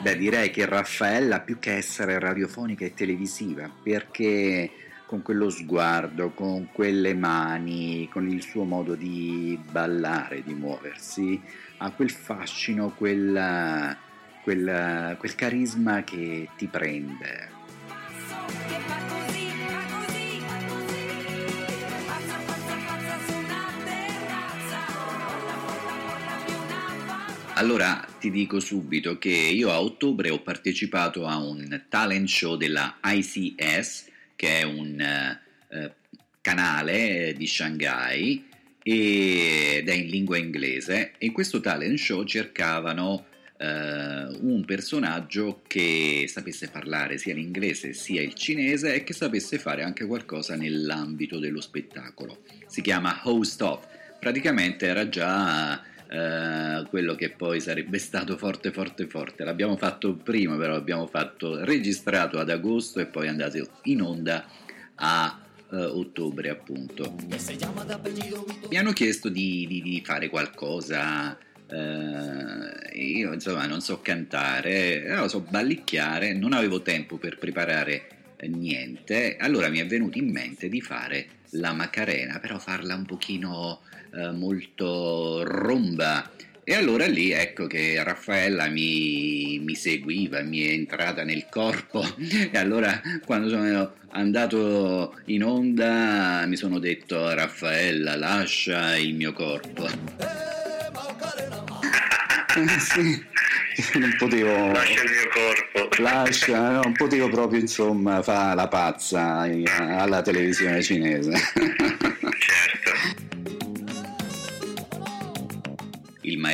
Beh, 0.06 0.18
direi 0.18 0.52
che 0.52 0.68
Raffaella 0.68 1.40
più 1.40 1.58
che 1.58 1.74
essere 1.74 2.20
radiofonica 2.20 2.86
è 2.86 2.94
televisiva, 2.94 3.68
perché 3.82 4.70
con 5.08 5.24
quello 5.24 5.50
sguardo, 5.50 6.30
con 6.30 6.70
quelle 6.72 7.16
mani, 7.16 8.08
con 8.12 8.30
il 8.30 8.44
suo 8.44 8.66
modo 8.66 8.94
di 8.94 9.60
ballare, 9.72 10.44
di 10.44 10.54
muoversi, 10.54 11.42
ha 11.78 11.90
quel 11.90 12.12
fascino, 12.12 12.92
quel, 12.92 13.98
quel, 14.44 15.16
quel 15.18 15.34
carisma 15.34 16.04
che 16.04 16.50
ti 16.56 16.68
prende. 16.68 17.55
Allora 27.58 28.06
ti 28.20 28.32
dico 28.32 28.60
subito 28.60 29.18
che 29.18 29.30
io 29.30 29.72
a 29.72 29.82
ottobre 29.82 30.30
ho 30.30 30.42
partecipato 30.42 31.26
a 31.26 31.38
un 31.38 31.84
talent 31.88 32.28
show 32.28 32.58
della 32.58 32.98
ICS, 33.02 34.08
che 34.36 34.60
è 34.60 34.64
un 34.64 35.00
eh, 35.00 35.40
eh, 35.70 35.94
canale 36.42 37.34
di 37.38 37.48
Shanghai 37.48 38.46
ed 38.84 39.88
è 39.88 39.94
in 39.94 40.08
lingua 40.08 40.38
inglese 40.38 41.14
e 41.18 41.28
in 41.28 41.32
questo 41.32 41.62
talent 41.62 41.98
show 41.98 42.26
cercavano 42.26 43.28
eh, 43.58 44.28
un 44.42 44.64
personaggio 44.66 45.62
che 45.66 46.26
sapesse 46.28 46.68
parlare 46.68 47.18
sia 47.18 47.34
l'inglese 47.34 47.94
sia 47.94 48.22
il 48.22 48.34
cinese 48.34 48.96
e 48.96 49.04
che 49.06 49.14
sapesse 49.14 49.60
fare 49.60 49.82
anche 49.82 50.06
qualcosa 50.06 50.58
nell'ambito 50.58 51.40
dello 51.40 51.62
spettacolo. 51.62 52.40
Si 52.68 52.82
chiama 52.82 53.22
Host 53.24 53.62
Off, 53.62 53.88
praticamente 54.20 54.88
era 54.88 55.08
già 55.08 55.94
eh, 56.16 56.86
quello 56.88 57.14
che 57.16 57.30
poi 57.32 57.60
sarebbe 57.60 57.98
stato 57.98 58.38
forte 58.38 58.72
forte 58.72 59.06
forte. 59.08 59.44
L'abbiamo 59.44 59.76
fatto 59.76 60.14
prima, 60.14 60.56
però 60.56 60.74
l'abbiamo 60.74 61.08
fatto 61.08 61.64
registrato 61.66 62.40
ad 62.40 62.50
agosto 62.50 63.02
e 63.02 63.06
poi 63.06 63.28
andato 63.28 63.58
in 63.84 64.02
onda 64.02 64.46
a 64.96 65.42
eh, 65.72 65.76
ottobre 65.76 66.50
appunto. 66.50 67.16
Mi 68.70 68.78
hanno 68.78 68.94
chiesto 68.94 69.28
di, 69.28 69.66
di- 69.68 69.82
di 69.82 70.02
fare 70.06 70.30
qualcosa. 70.30 71.38
eh, 71.68 72.94
io 72.94 73.34
insomma 73.34 73.66
non 73.66 73.82
so 73.82 74.00
cantare, 74.00 75.02
però 75.06 75.28
so 75.28 75.42
ballicchiare, 75.42 76.34
non 76.34 76.54
avevo 76.54 76.82
tempo 76.82 77.18
per 77.18 77.38
preparare 77.38 78.08
eh, 78.38 78.48
niente, 78.48 79.36
allora 79.38 79.68
mi 79.70 79.80
è 79.80 79.86
venuto 79.86 80.18
in 80.18 80.32
mente 80.32 80.70
di 80.70 80.80
fare 80.80 81.28
la 81.52 81.74
Macarena, 81.74 82.40
però 82.40 82.60
farla 82.60 82.96
un 82.96 83.06
pochino 83.06 83.82
eh, 84.16 84.32
molto 84.32 85.44
romba. 85.44 86.32
E 86.64 86.74
allora 86.74 87.06
lì 87.06 87.32
ecco 87.32 87.68
che 87.68 88.02
Raffaella 88.04 88.68
mi, 88.70 89.60
mi 89.60 89.76
seguiva, 89.76 90.42
mi 90.42 90.62
è 90.62 90.72
entrata 90.72 91.24
nel 91.24 91.46
corpo 91.50 92.02
e 92.52 92.58
allora 92.58 93.00
quando 93.24 93.50
sono 93.50 93.94
andato 94.10 95.20
in 95.26 95.44
onda 95.44 96.46
mi 96.48 96.56
sono 96.56 96.80
detto 96.80 97.32
Raffaella 97.34 98.16
lascia 98.16 98.98
il 98.98 99.14
mio 99.14 99.34
corpo. 99.34 99.86
sì, 102.80 103.24
non 104.00 104.16
potevo... 104.18 104.72
Lascia 104.72 105.04
il 105.04 105.12
mio 105.12 105.30
corpo. 105.34 106.02
Lascia, 106.02 106.72
non 106.82 106.94
potevo 106.94 107.30
proprio 107.30 107.60
insomma 107.60 108.24
fare 108.24 108.56
la 108.56 108.68
pazza 108.68 109.48
alla 109.76 110.22
televisione 110.22 110.82
cinese. 110.82 111.34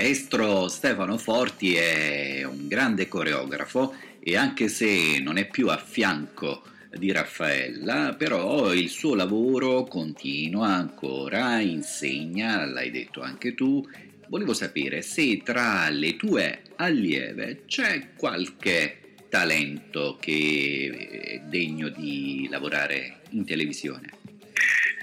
Maestro 0.02 0.68
Stefano 0.68 1.16
Forti 1.20 1.76
è 1.76 2.44
un 2.44 2.68
grande 2.68 3.08
coreografo 3.08 3.94
e 4.20 4.36
anche 4.36 4.68
se 4.68 5.20
non 5.20 5.38
è 5.38 5.48
più 5.48 5.68
a 5.68 5.78
fianco 5.78 6.64
di 6.90 7.12
Raffaella, 7.12 8.16
però 8.18 8.74
il 8.74 8.90
suo 8.90 9.14
lavoro 9.14 9.84
continua 9.84 10.70
ancora, 10.70 11.60
insegna, 11.60 12.66
l'hai 12.66 12.90
detto 12.90 13.22
anche 13.22 13.54
tu. 13.54 13.88
Volevo 14.28 14.56
sapere 14.56 15.04
se 15.04 15.40
tra 15.44 15.88
le 15.90 16.16
tue 16.16 16.62
allieve 16.78 17.66
c'è 17.68 18.14
qualche 18.16 19.18
talento 19.30 20.18
che 20.20 21.42
è 21.44 21.48
degno 21.48 21.90
di 21.90 22.48
lavorare 22.50 23.20
in 23.30 23.46
televisione. 23.46 24.10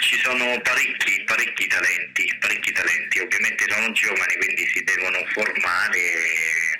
Ci 0.00 0.16
sono 0.24 0.60
parecchi, 0.60 1.17
parecchi 1.38 1.68
talenti, 1.68 2.36
parecchi 2.40 2.72
talenti, 2.72 3.20
ovviamente 3.20 3.64
sono 3.68 3.92
giovani 3.92 4.34
quindi 4.38 4.66
si 4.74 4.82
devono 4.82 5.24
formare, 5.30 6.00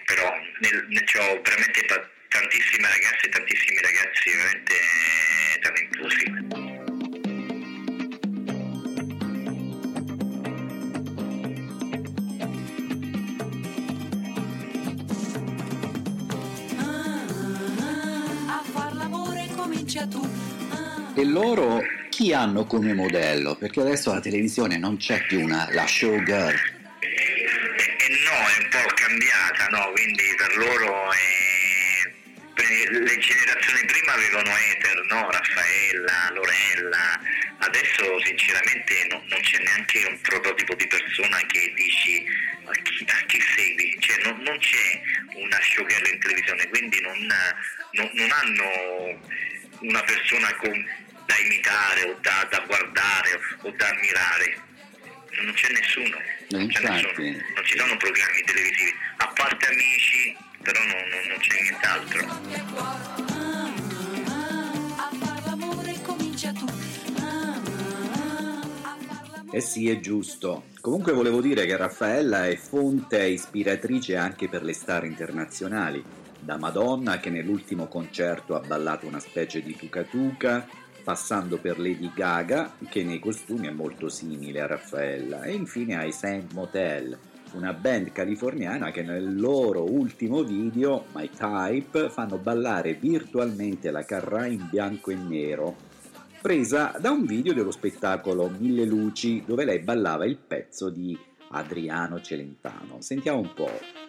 però 0.05 0.35
nel, 0.59 0.85
ne 0.89 1.05
ho 1.21 1.41
veramente 1.43 1.81
ta- 1.87 2.11
tantissime 2.29 2.89
ragazze 2.89 3.27
e 3.27 3.29
tantissimi 3.29 3.81
ragazzi 3.81 4.31
veramente 4.35 4.75
talentuosi. 5.63 6.25
A 18.49 18.63
far 18.73 18.93
l'amore 18.95 19.47
comincia 19.55 20.05
tu. 20.09 20.29
E 21.15 21.25
loro 21.25 21.98
chi 22.19 22.33
hanno 22.33 22.65
come 22.67 22.95
modello? 22.95 23.55
Perché 23.55 23.79
adesso 23.79 24.13
la 24.13 24.19
televisione 24.19 24.77
non 24.77 24.97
c'è 24.97 25.23
più 25.29 25.39
una, 25.41 25.69
la 25.71 25.87
showgirl. 25.87 26.51
E, 26.99 27.07
e 27.07 28.09
no, 28.27 28.35
è 28.35 28.59
un 28.59 28.69
po' 28.71 28.91
cambiata, 28.95 29.67
no? 29.71 29.93
Quindi 29.93 30.25
per 30.37 30.57
loro 30.57 31.13
è- 31.13 32.11
per 32.55 32.67
le 32.91 33.19
generazioni 33.19 33.85
prima 33.87 34.15
avevano 34.15 34.51
Ether, 34.51 35.07
no? 35.09 35.31
Raffaella, 35.31 36.31
Lorella, 36.35 37.21
adesso 37.59 38.03
sinceramente 38.25 39.07
no- 39.11 39.23
non 39.29 39.41
c'è 39.41 39.63
neanche 39.63 40.05
un 40.11 40.21
prototipo 40.21 40.75
di 40.75 40.89
persona 40.89 41.39
che 41.47 41.73
dici 41.77 42.25
a 42.65 42.73
chi, 42.83 43.05
a 43.07 43.27
chi 43.27 43.41
segui, 43.55 43.97
cioè 44.01 44.17
non, 44.25 44.41
non 44.43 44.59
c'è 44.59 45.01
una 45.35 45.59
showgirl 45.63 46.13
in 46.15 46.19
televisione, 46.19 46.67
quindi 46.67 47.01
non, 47.01 47.17
non- 47.93 48.11
non 48.15 48.31
hanno 48.33 49.21
una 49.87 50.03
persona 50.03 50.53
con- 50.57 51.07
da 51.29 51.37
imitare 51.45 52.01
o 52.11 52.17
da, 52.23 52.49
da 52.51 52.61
guardare 52.67 53.31
o 53.63 53.71
da 53.77 53.87
ammirare, 53.93 54.49
non 55.45 55.53
c'è 55.53 55.69
nessuno. 55.73 56.17
Eh, 56.17 56.57
Non, 56.57 56.67
c'è 56.69 56.81
infatti. 56.81 57.23
nessuno. 57.23 57.45
non 57.55 57.65
ci 57.65 57.79
sono 57.79 57.97
programmi 57.99 58.43
televisivi, 58.47 58.95
a 59.19 59.27
parte 59.37 59.67
amici, 59.67 60.37
però 60.63 60.81
non, 60.83 61.03
non- 61.13 61.27
non 61.29 61.39
c'è 61.39 61.61
nient'altro. 61.61 63.37
Eh 69.51 69.61
sì, 69.61 69.89
è 69.89 69.99
giusto. 69.99 70.65
Comunque 70.81 71.13
volevo 71.13 71.41
dire 71.41 71.65
che 71.65 71.77
Raffaella 71.77 72.47
è 72.47 72.57
fonte 72.57 73.21
e 73.23 73.31
ispiratrice 73.31 74.17
anche 74.17 74.49
per 74.49 74.63
le 74.63 74.75
star 74.75 75.05
internazionali. 75.07 76.05
Da 76.39 76.57
Madonna 76.59 77.19
che 77.19 77.31
nell'ultimo 77.31 77.87
concerto 77.89 78.55
ha 78.55 78.61
ballato 78.61 79.07
una 79.07 79.19
specie 79.21 79.63
di 79.63 79.75
tuca 79.75 80.03
tuca, 80.03 80.67
passando 81.09 81.57
per 81.57 81.79
Lady 81.79 82.11
Gaga 82.15 82.75
che 82.87 83.03
nei 83.03 83.19
costumi 83.19 83.67
è 83.67 83.71
molto 83.71 84.11
simile 84.11 84.61
a 84.61 84.67
Raffaella 84.67 85.41
e 85.41 85.55
infine 85.55 85.97
ai 85.97 86.13
Saint 86.13 86.53
Motel, 86.53 87.17
una 87.53 87.73
band 87.73 88.13
californiana 88.13 88.91
che 88.91 89.01
nel 89.01 89.41
loro 89.41 89.91
ultimo 89.91 90.43
video, 90.43 91.07
My 91.15 91.31
Type, 91.31 92.11
fanno 92.11 92.37
ballare 92.37 92.93
virtualmente 92.93 93.91
la 93.91 94.05
Carrà 94.05 94.45
in 94.49 94.69
bianco 94.71 95.11
e 95.11 95.15
nero, 95.15 95.77
presa 96.43 96.93
da 97.01 97.11
un 97.11 97.25
video 97.25 97.55
dello 97.55 97.71
spettacolo 97.71 98.51
Mille 98.59 98.85
Luci 98.85 99.45
dove 99.47 99.65
lei 99.65 99.79
ballava 99.79 100.27
il 100.27 100.37
pezzo 100.37 100.91
di 100.91 101.19
Adriano 101.53 102.21
Celentano. 102.21 103.01
Sentiamo 103.01 103.39
un 103.39 103.55
po'. 103.55 104.08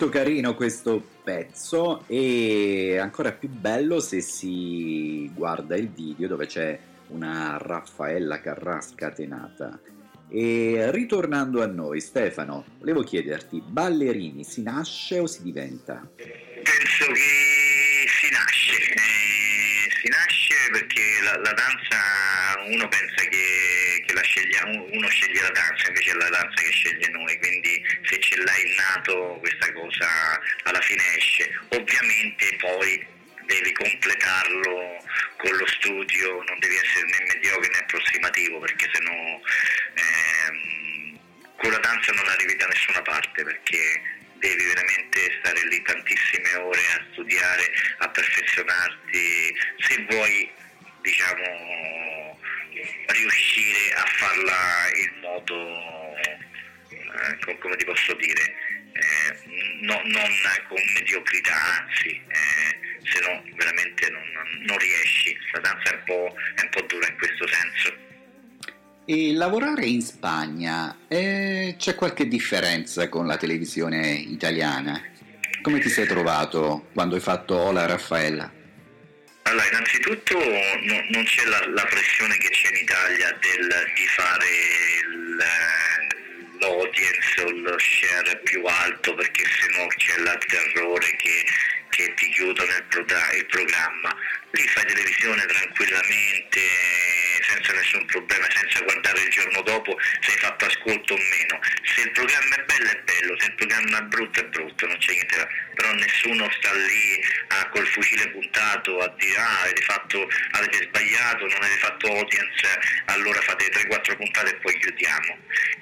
Molto 0.00 0.18
carino 0.18 0.54
questo 0.54 1.06
pezzo 1.22 2.04
e 2.06 2.96
ancora 2.96 3.32
più 3.32 3.50
bello 3.50 4.00
se 4.00 4.22
si 4.22 5.30
guarda 5.34 5.76
il 5.76 5.90
video 5.90 6.26
dove 6.26 6.46
c'è 6.46 6.78
una 7.08 7.58
Raffaella 7.60 8.40
Carrà 8.40 8.80
scatenata. 8.80 9.78
E 10.30 10.90
ritornando 10.90 11.62
a 11.62 11.66
noi, 11.66 12.00
Stefano, 12.00 12.64
volevo 12.78 13.02
chiederti, 13.02 13.62
ballerini 13.62 14.42
si 14.42 14.62
nasce 14.62 15.18
o 15.18 15.26
si 15.26 15.42
diventa? 15.42 16.10
Penso 16.16 17.04
che 17.12 18.08
si 18.08 18.30
nasce, 18.32 18.76
eh, 18.76 19.90
si 20.00 20.08
nasce 20.08 20.54
perché 20.72 21.02
la, 21.24 21.36
la 21.42 21.52
danza 21.52 21.98
uno 22.72 22.88
pensa 22.88 23.28
che, 23.28 23.89
la 24.12 24.22
sceglia, 24.22 24.64
uno 24.66 25.08
sceglie 25.08 25.42
la 25.42 25.50
danza, 25.50 25.88
invece 25.88 26.10
è 26.10 26.14
la 26.14 26.28
danza 26.28 26.62
che 26.62 26.70
sceglie 26.70 27.08
noi, 27.08 27.38
quindi 27.38 27.84
se 28.04 28.18
ce 28.20 28.36
l'hai 28.36 28.70
innato 28.70 29.38
questa 29.40 29.72
cosa 29.72 30.40
alla 30.64 30.80
fine 30.80 31.02
esce. 31.16 31.58
Ovviamente 31.70 32.56
poi 32.56 33.06
devi 33.46 33.72
completarlo 33.72 35.04
con 35.36 35.56
lo 35.56 35.66
studio, 35.66 36.42
non 36.46 36.58
devi 36.60 36.76
essere 36.76 37.06
né 37.06 37.32
mediocre 37.32 37.68
né 37.68 37.78
approssimativo 37.78 38.60
perché 38.60 38.88
sennò 38.92 39.40
ehm, 39.94 41.18
con 41.56 41.70
la 41.72 41.78
danza 41.78 42.12
non 42.12 42.28
arrivi 42.28 42.54
da 42.56 42.66
nessuna 42.66 43.02
parte 43.02 43.42
perché 43.42 44.02
devi 44.38 44.64
veramente 44.64 45.38
stare 45.40 45.66
lì 45.66 45.82
tantissime 45.82 46.54
ore 46.54 46.80
a 46.96 47.04
studiare, 47.12 47.72
a 47.98 48.08
perfezionarti, 48.08 49.56
se 49.78 50.06
vuoi 50.08 50.50
diciamo 51.02 52.09
riuscire 53.06 53.92
a 53.94 54.04
farla 54.06 54.88
in 54.94 55.20
modo 55.20 55.56
eh, 56.16 57.38
co- 57.44 57.58
come 57.58 57.76
ti 57.76 57.84
posso 57.84 58.14
dire 58.14 58.42
eh, 58.92 59.38
no- 59.82 60.02
non 60.04 60.30
con 60.68 60.78
mediocrità 60.94 61.82
anzi 61.82 62.08
eh, 62.08 62.78
se 63.02 63.20
no 63.20 63.42
veramente 63.56 64.10
non, 64.10 64.22
non 64.66 64.78
riesci 64.78 65.36
la 65.52 65.60
danza 65.60 65.92
è 65.92 65.94
un, 65.94 66.02
po', 66.04 66.34
è 66.56 66.62
un 66.62 66.68
po' 66.70 66.80
dura 66.82 67.08
in 67.08 67.16
questo 67.16 67.46
senso 67.46 68.08
E 69.06 69.32
lavorare 69.32 69.86
in 69.86 70.02
Spagna, 70.02 70.96
eh, 71.08 71.74
c'è 71.76 71.94
qualche 71.96 72.28
differenza 72.28 73.08
con 73.08 73.26
la 73.26 73.36
televisione 73.36 74.12
italiana? 74.12 75.02
Come 75.62 75.80
ti 75.80 75.88
sei 75.88 76.06
trovato 76.06 76.88
quando 76.94 77.16
hai 77.16 77.20
fatto 77.20 77.56
Ola 77.56 77.86
Raffaella? 77.86 78.59
Allora, 79.50 79.66
innanzitutto 79.66 80.38
no- 80.38 81.04
non 81.10 81.24
c'è 81.24 81.44
la, 81.46 81.60
la 81.74 81.84
pressione 81.86 82.36
che 82.38 82.48
c'è 82.50 82.68
in 82.68 82.76
Italia 82.82 83.36
del, 83.40 83.90
di 83.96 84.06
fare 84.06 84.46
il- 85.02 85.44
l'audience 86.60 87.40
o 87.42 87.50
lo 87.50 87.76
share 87.78 88.36
più 88.44 88.64
alto 88.64 89.12
perché 89.14 89.42
sennò 89.60 89.86
c'è 89.88 90.18
il 90.18 90.38
terrore 90.46 91.16
che, 91.16 91.44
che 91.88 92.14
ti 92.14 92.28
chiudono 92.30 92.70
il, 92.70 92.84
proda- 92.84 93.32
il 93.32 93.46
programma. 93.46 94.14
Lì 94.52 94.66
fai 94.68 94.84
televisione 94.86 95.44
tranquillamente, 95.46 96.60
senza 97.50 97.72
nessun 97.72 98.04
problema, 98.06 98.46
senza 98.50 98.80
guardare 98.82 99.20
il 99.20 99.30
giorno 99.30 99.62
dopo 99.62 99.98
se 100.20 100.30
hai 100.30 100.38
fatto 100.38 100.64
ascolto 100.66 101.14
o 101.14 101.16
meno. 101.16 101.60
Se 101.82 102.00
il 102.02 102.10
programma 102.12 102.54
è 102.56 102.64
bello 102.64 102.90
è 102.90 103.00
bello, 103.04 103.40
se 103.40 103.46
il 103.46 103.54
programma 103.54 103.98
è 103.98 104.02
brutto 104.02 104.40
è 104.40 104.44
brutto, 104.44 104.86
non 104.86 104.96
c'è 104.98 105.12
niente 105.12 105.36
da 105.36 105.48
però 105.80 105.92
nessuno 105.94 106.50
sta 106.58 106.74
lì 106.74 107.24
ah, 107.48 107.68
col 107.70 107.86
fucile 107.86 108.28
puntato 108.30 108.98
a 109.00 109.08
dire 109.16 109.40
ah 109.40 109.60
avete 109.62 109.80
fatto 109.80 110.28
avete 110.50 110.82
sbagliato, 110.84 111.46
non 111.46 111.56
avete 111.56 111.78
fatto 111.78 112.06
audience, 112.06 112.78
allora 113.06 113.40
fate 113.40 113.66
3-4 113.68 114.16
puntate 114.16 114.50
e 114.50 114.56
poi 114.56 114.78
chiudiamo. 114.78 115.38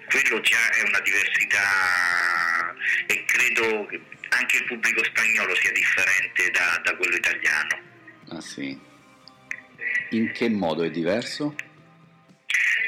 Quello 0.09 0.40
già 0.40 0.70
è 0.70 0.83
una 0.83 1.00
diversità 1.00 2.74
e 3.07 3.24
credo 3.24 3.87
che 3.87 4.00
anche 4.31 4.57
il 4.59 4.64
pubblico 4.64 5.02
spagnolo 5.04 5.54
sia 5.57 5.72
differente 5.72 6.50
da, 6.50 6.81
da 6.85 6.96
quello 6.96 7.16
italiano. 7.16 7.81
Ah 8.31 8.40
sì. 8.40 8.78
In 10.11 10.33
che 10.33 10.49
modo 10.49 10.83
è 10.85 10.90
diverso? 10.90 11.55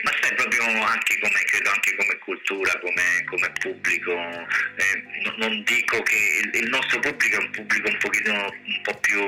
Ma 0.03 0.13
sai 0.21 0.35
proprio 0.35 0.63
anche 0.83 1.19
come 1.21 1.41
credo 1.45 1.71
anche 1.71 1.95
come 1.97 2.19
cultura, 2.19 2.79
come, 2.79 3.25
come 3.27 3.53
pubblico, 3.61 4.13
eh, 4.13 5.03
no- 5.23 5.35
non 5.37 5.63
dico 5.65 6.03
che 6.03 6.17
il, 6.43 6.63
il 6.63 6.69
nostro 6.69 6.99
pubblico 7.01 7.37
è 7.37 7.43
un 7.43 7.51
pubblico 7.51 7.89
un 7.89 7.99
pochino 7.99 8.33
un 8.33 8.81
po' 8.83 8.99
più, 9.01 9.21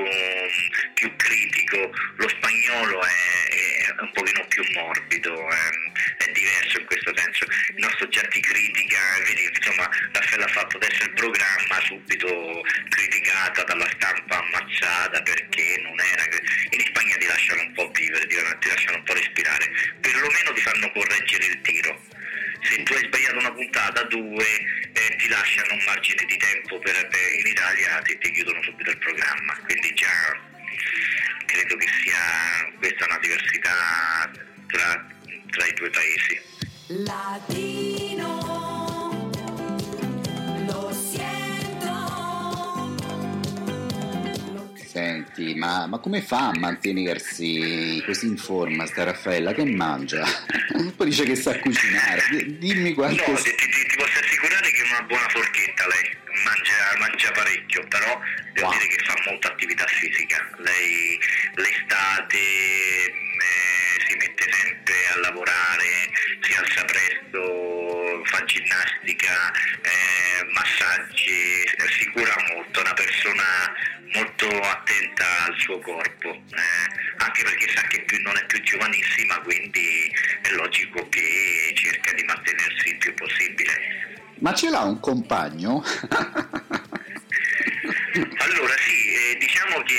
più 0.93 1.15
critico, 1.15 1.91
lo 2.15 2.27
spagnolo 2.27 3.01
è, 3.03 3.85
è 3.85 4.01
un 4.01 4.11
pochino 4.13 4.45
più 4.47 4.63
morbido, 4.73 5.33
ehm, 5.33 5.91
è 6.17 6.31
diverso 6.31 6.79
in 6.79 6.85
questo 6.85 7.11
senso, 7.15 7.45
il 7.45 7.83
nostro 7.83 8.07
già 8.07 8.21
ti 8.29 8.39
critica, 8.39 8.99
vedi 9.25 9.49
insomma 9.53 9.89
Raffaella 10.11 10.45
ha 10.45 10.49
fatto 10.49 10.77
adesso 10.77 11.03
il 11.03 11.13
programma 11.13 11.79
subito 11.85 12.61
criticata 12.89 13.63
dalla 13.63 13.89
stampa 13.95 14.39
ammazzata 14.39 15.21
perché 15.21 15.81
non 15.83 15.99
era 15.99 16.23
in 16.69 16.81
Spagna 16.85 17.15
ti 17.17 17.27
lasciano 17.27 17.61
un 17.61 17.73
po' 17.73 17.91
vivere, 17.91 18.27
ti 18.27 18.67
lasciano 18.67 18.97
un 18.97 19.03
po' 19.03 19.13
respirare, 19.13 19.69
perlomeno 20.01 20.53
ti 20.53 20.61
fanno 20.63 20.91
correggere 20.91 21.45
il 21.45 21.61
tiro. 21.61 22.01
Se 22.63 22.81
tu 22.83 22.93
hai 22.93 23.03
sbagliato 23.05 23.37
una 23.37 23.51
puntata, 23.51 24.03
due, 24.03 24.47
eh, 24.93 25.15
ti 25.17 25.27
lasciano 25.27 25.73
un 25.73 25.83
margine 25.85 26.23
di 26.25 26.37
tempo 26.37 26.79
per, 26.79 27.07
per- 27.07 27.33
in 27.39 27.47
Italia 27.47 27.99
ti, 28.03 28.17
ti 28.17 28.31
chiudono 28.31 28.63
subito 28.63 28.89
il 28.89 28.97
programma. 28.97 29.53
Quindi 29.65 29.93
già 29.93 30.39
credo 31.45 31.75
che 31.75 31.87
sia 32.01 32.71
questa 32.79 33.05
una 33.05 33.19
diversità 33.19 34.31
tra, 34.67 35.07
tra 35.51 35.65
i 35.65 35.73
due 35.73 35.89
paesi. 35.89 36.41
Senti, 45.35 45.55
ma, 45.55 45.87
ma 45.87 45.97
come 45.97 46.21
fa 46.21 46.49
a 46.49 46.59
mantenersi 46.59 48.01
così 48.05 48.27
in 48.27 48.37
forma 48.37 48.85
sta 48.85 49.03
Raffaella? 49.03 49.51
Che 49.53 49.65
mangia? 49.65 50.23
Poi 50.95 51.09
dice 51.09 51.23
che 51.23 51.35
sa 51.35 51.57
cucinare. 51.59 52.21
Dimmi 52.59 52.93
qualche... 52.93 53.25
No, 53.31 53.35
ti, 53.37 53.49
ti- 53.55 53.67
ti 53.87 53.95
posso 53.97 54.19
assicurare 54.19 54.69
che 54.71 54.83
è 54.83 54.87
una 54.91 55.01
buona 55.07 55.27
forchetta 55.29 55.87
lei, 55.87 56.15
mangia, 56.45 56.99
mangia 56.99 57.31
parecchio, 57.31 57.83
però 57.87 58.19
devo 58.53 58.67
Wow. 58.67 58.71
dire 58.77 58.87
che 58.95 59.03
fa 59.03 59.13
molta 59.25 59.47
attività 59.47 59.85
fisica. 59.87 60.37
Lei 60.59 61.19
l'estate 61.55 62.37
eh, 62.37 64.05
si 64.07 64.15
mette 64.17 64.45
sempre 64.51 64.93
a 65.15 65.19
lavorare, 65.19 66.11
si 66.41 66.53
alza 66.53 66.85
presto, 66.85 68.21
fa 68.25 68.43
ginnastica, 68.45 69.51
eh, 69.81 70.45
massaggi, 70.53 71.65
si 71.97 72.05
cura 72.11 72.35
molto, 72.53 72.77
è 72.79 72.83
una 72.83 72.93
persona 72.93 73.43
molto 74.13 74.47
attenta 74.61 75.25
al 75.47 75.55
suo 75.59 75.79
corpo, 75.79 76.29
eh, 76.29 77.15
anche 77.17 77.43
perché 77.43 77.71
sa 77.75 77.81
che 77.87 78.01
più- 78.03 78.21
non 78.21 78.35
è 78.37 78.45
più 78.45 78.61
giovanissima, 78.61 79.39
quindi 79.39 80.11
è 80.41 80.49
logico 80.51 81.07
che 81.09 81.73
cerca 81.75 82.13
di 82.13 82.23
mantenersi 82.23 82.89
il 82.89 82.97
più 82.97 83.13
possibile. 83.15 83.71
Ma 84.39 84.53
ce 84.53 84.69
l'ha 84.69 84.81
un 84.81 84.99
compagno? 84.99 85.83
Allora 88.37 88.73
sì, 88.77 89.07
eh, 89.13 89.37
diciamo 89.39 89.81
che 89.83 89.97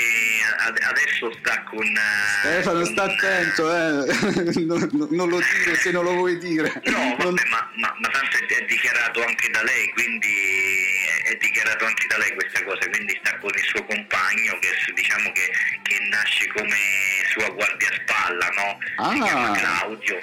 ad- 0.59 0.79
adesso 0.81 1.31
sta 1.39 1.63
con... 1.63 1.85
eh, 1.85 2.39
Stefano, 2.41 2.81
con, 2.81 2.85
sta 2.85 3.03
attento, 3.03 3.75
eh. 3.75 4.63
non, 4.65 4.89
non- 4.93 5.07
non 5.11 5.29
lo 5.29 5.39
dire 5.39 5.75
se 5.75 5.91
non 5.91 6.03
lo 6.05 6.13
vuoi 6.13 6.37
dire. 6.37 6.71
No, 6.85 7.15
vabbè, 7.17 7.45
ma, 7.49 7.69
ma- 7.75 7.95
ma 7.99 8.07
tanto 8.09 8.37
è, 8.37 8.45
è 8.45 8.65
dichiarato 8.65 9.23
anche 9.23 9.49
da 9.49 9.63
lei, 9.63 9.89
quindi 9.91 10.33
è, 11.25 11.29
è 11.31 11.37
dichiarato 11.37 11.85
anche 11.85 12.07
da 12.07 12.17
lei 12.17 12.33
questa 12.35 12.63
cosa, 12.63 12.87
quindi 12.89 13.19
sta 13.23 13.37
con 13.39 13.51
il 13.53 13.63
suo 13.63 13.83
compagno 13.83 14.03
nasce 16.45 16.47
come 16.53 16.75
sua 17.31 17.49
guardiaspalla, 17.49 18.47
no? 18.55 18.77
Si 19.13 19.19
Ah. 19.19 19.23
chiama 19.25 19.51
Claudio. 19.57 20.19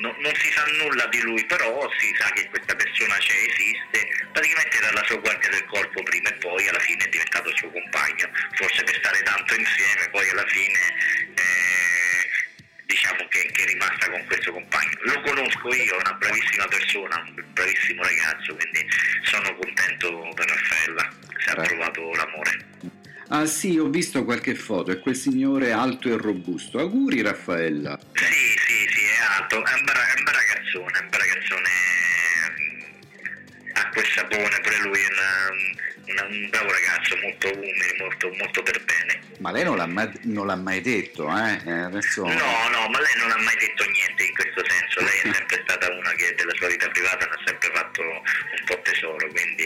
No- 0.00 0.16
non 0.20 0.34
si 0.34 0.50
sa 0.52 0.64
nulla 0.82 1.04
di 1.08 1.20
lui, 1.20 1.44
però 1.44 1.86
si 1.98 2.14
sa 2.18 2.30
che 2.30 2.48
questa 2.48 2.74
persona 2.74 3.16
c'è, 3.18 3.34
esiste, 3.34 4.08
praticamente 4.32 4.78
era 4.78 4.92
la 4.92 5.04
sua 5.04 5.16
guardia 5.18 5.50
del 5.50 5.64
corpo 5.66 6.02
prima 6.02 6.30
e 6.30 6.34
poi 6.34 6.66
alla 6.68 6.78
fine 6.78 7.04
è 7.04 7.08
diventato 7.10 7.50
il 7.50 7.56
suo 7.58 7.70
compagno, 7.70 8.30
forse 8.54 8.82
per 8.84 8.96
stare 8.96 9.20
tanto 9.24 9.54
insieme, 9.54 10.08
poi 10.10 10.26
alla 10.30 10.46
fine 10.46 10.78
eh, 11.36 12.24
diciamo 12.86 13.28
che, 13.28 13.44
che 13.52 13.62
è 13.62 13.66
rimasta 13.66 14.08
con 14.10 14.24
questo 14.24 14.52
compagno. 14.52 14.90
Lo 15.02 15.20
conosco 15.20 15.74
io, 15.74 15.94
è 15.94 16.00
una 16.00 16.14
bravissima 16.14 16.64
persona, 16.64 17.22
un 17.36 17.44
bravissimo 17.52 18.02
ragazzo, 18.02 18.54
quindi 18.56 18.88
Ah 23.40 23.46
sì, 23.46 23.78
ho 23.78 23.88
visto 23.88 24.22
qualche 24.24 24.54
foto, 24.54 24.90
è 24.90 24.98
quel 25.00 25.16
signore 25.16 25.72
alto 25.72 26.12
e 26.12 26.16
robusto. 26.18 26.78
Auguri 26.78 27.22
Raffaella. 27.22 27.98
Sì, 28.12 28.24
sì, 28.24 28.86
sì, 28.92 29.00
è 29.06 29.40
alto, 29.40 29.64
è 29.64 29.72
un 29.72 29.84
bel, 29.84 29.96
è 29.96 30.18
un 30.18 30.26
ragazzone, 30.26 30.98
è 30.98 31.02
un 31.02 31.10
ragazzone, 31.10 31.70
ha 33.72 33.88
quel 33.88 34.04
sapone, 34.14 34.60
pure 34.60 34.78
lui 34.82 34.98
è 35.00 35.06
una- 35.08 35.48
una- 36.04 36.24
un 36.28 36.48
bravo 36.50 36.70
ragazzo, 36.70 37.16
molto 37.22 37.50
umile, 37.56 37.94
molto, 37.98 38.30
molto 38.36 38.62
per 38.62 38.84
bene. 38.84 39.20
Ma 39.38 39.50
lei 39.52 39.64
non 39.64 39.78
l'ha 39.78 39.86
mai, 39.86 40.10
non 40.24 40.46
l'ha 40.46 40.56
mai 40.56 40.82
detto, 40.82 41.24
eh? 41.34 41.60
Eh, 41.64 41.70
Adesso... 41.88 42.22
No, 42.26 42.34
no, 42.34 42.88
ma 42.90 43.00
lei 43.00 43.14
non 43.20 43.30
ha 43.30 43.38
mai 43.40 43.56
detto 43.56 43.88
niente 43.88 44.22
in 44.24 44.34
questo 44.34 44.62
senso, 44.68 45.00
lei 45.00 45.18
è 45.32 45.34
sempre 45.34 45.64
stata 45.66 45.90
una 45.90 46.12
che 46.12 46.34
della 46.36 46.52
sua 46.56 46.68
vita 46.68 46.88
privata 46.90 47.24
ne 47.24 47.32
ha 47.32 47.40
sempre 47.46 47.70
fatto 47.72 48.02
un 48.02 48.64
po' 48.66 48.80
tesoro, 48.82 49.26
quindi 49.30 49.64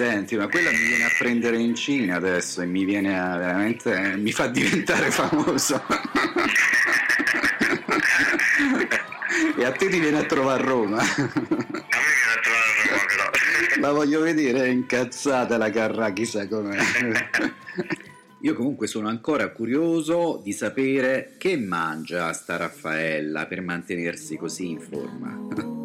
Senti, 0.00 0.34
ma 0.34 0.48
quella 0.48 0.70
mi 0.70 0.78
viene 0.78 1.04
a 1.04 1.10
prendere 1.18 1.58
in 1.58 1.74
Cina 1.74 2.16
adesso 2.16 2.62
e 2.62 2.64
mi 2.64 2.86
viene 2.86 3.20
a 3.20 3.36
veramente... 3.36 4.16
mi 4.16 4.32
fa 4.32 4.46
diventare 4.46 5.10
famoso. 5.12 5.74
e 9.58 9.62
a 9.62 9.72
te 9.72 9.88
ti 9.90 10.00
viene 10.00 10.20
a 10.20 10.24
trovare 10.24 10.62
a 10.62 10.64
Roma. 10.64 11.00
A 11.00 11.04
me 11.04 11.12
viene 11.16 11.34
a 11.34 12.40
trovare 12.40 12.70
a 12.70 12.88
Roma 12.88 13.04
però. 13.08 13.80
La 13.80 13.92
voglio 13.92 14.22
vedere, 14.22 14.64
è 14.64 14.68
incazzata 14.68 15.58
la 15.58 15.68
Carrà, 15.68 16.14
chissà 16.14 16.48
com'è. 16.48 16.78
Io 18.40 18.54
comunque 18.54 18.86
sono 18.86 19.08
ancora 19.08 19.50
curioso 19.50 20.40
di 20.42 20.54
sapere 20.54 21.34
che 21.36 21.58
mangia 21.58 22.32
sta 22.32 22.56
Raffaella 22.56 23.44
per 23.44 23.60
mantenersi 23.60 24.38
così 24.38 24.70
in 24.70 24.80
forma. 24.80 25.79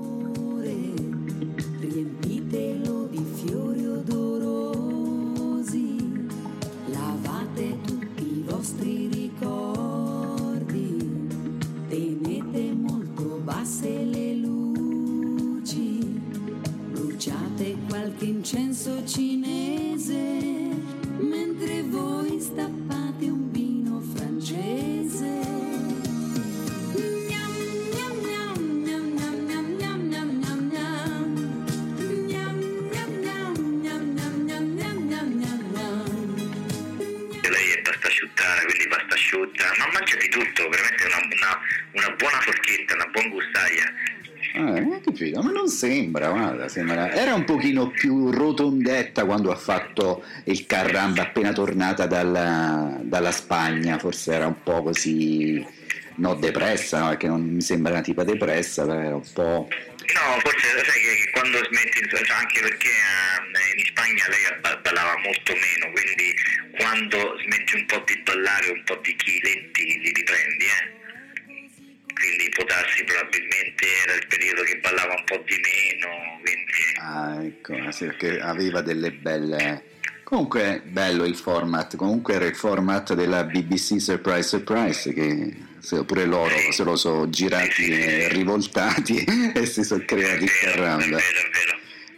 Quando 49.36 49.52
ha 49.52 49.58
fatto 49.58 50.24
il 50.46 50.66
Carramba 50.66 51.24
appena 51.24 51.52
tornata 51.52 52.06
dalla, 52.06 52.98
dalla 53.02 53.34
Spagna, 53.34 54.00
forse 54.00 54.32
era 54.32 54.48
un 54.48 54.64
po' 54.64 54.82
così, 54.82 55.62
no 56.16 56.36
depressa, 56.36 57.00
no, 57.00 57.10
perché 57.10 57.28
non 57.28 57.42
mi 57.44 57.60
sembra 57.60 57.92
una 57.92 58.02
tipa 58.02 58.24
depressa, 58.24 58.84
era 58.84 59.16
un 59.16 59.34
po'... 59.34 59.68
No, 59.68 60.40
forse 60.40 60.68
sai 60.86 61.02
che 61.02 61.30
quando 61.34 61.58
smetti, 61.66 62.00
cioè, 62.08 62.24
anche 62.32 62.62
perché 62.62 62.88
eh, 62.88 63.80
in 63.80 63.86
Spagna 63.88 64.26
lei 64.30 64.60
ba- 64.62 64.78
ballava 64.78 65.18
molto 65.18 65.52
meno, 65.52 65.92
quindi 65.92 66.34
quando 66.78 67.36
smetti 67.44 67.76
un 67.76 67.86
po' 67.88 68.04
di 68.06 68.22
ballare 68.24 68.70
un 68.70 68.84
po' 68.86 68.96
di 69.04 69.14
chiletti 69.18 70.00
li 70.00 70.12
riprendi, 70.14 70.64
eh. 70.64 70.94
Quindi 72.16 72.48
può 72.56 72.64
darsi 72.64 73.04
probabilmente 73.04 73.86
era 74.06 74.14
il 74.14 74.26
periodo 74.28 74.64
che 74.64 74.78
ballava 74.78 75.14
un 75.14 75.24
po' 75.26 75.44
di 75.46 75.60
meno, 75.60 76.05
Ah, 77.16 77.42
ecco, 77.42 77.74
perché 77.98 78.42
aveva 78.42 78.82
delle 78.82 79.14
belle... 79.14 79.84
Comunque 80.26 80.82
bello 80.84 81.24
il 81.24 81.36
format, 81.36 81.96
comunque 81.96 82.34
era 82.34 82.46
il 82.46 82.56
format 82.56 83.14
della 83.14 83.44
BBC 83.44 84.02
Surprise 84.02 84.42
Surprise 84.42 85.14
che 85.14 85.56
pure 86.04 86.26
loro 86.26 86.56
se 86.72 86.84
lo 86.84 86.96
sono 86.96 87.30
girati 87.30 87.86
e 87.86 88.28
rivoltati 88.30 89.24
e 89.54 89.66
si 89.68 89.84
sono 89.84 90.04
creati 90.04 90.48
vero. 90.64 91.20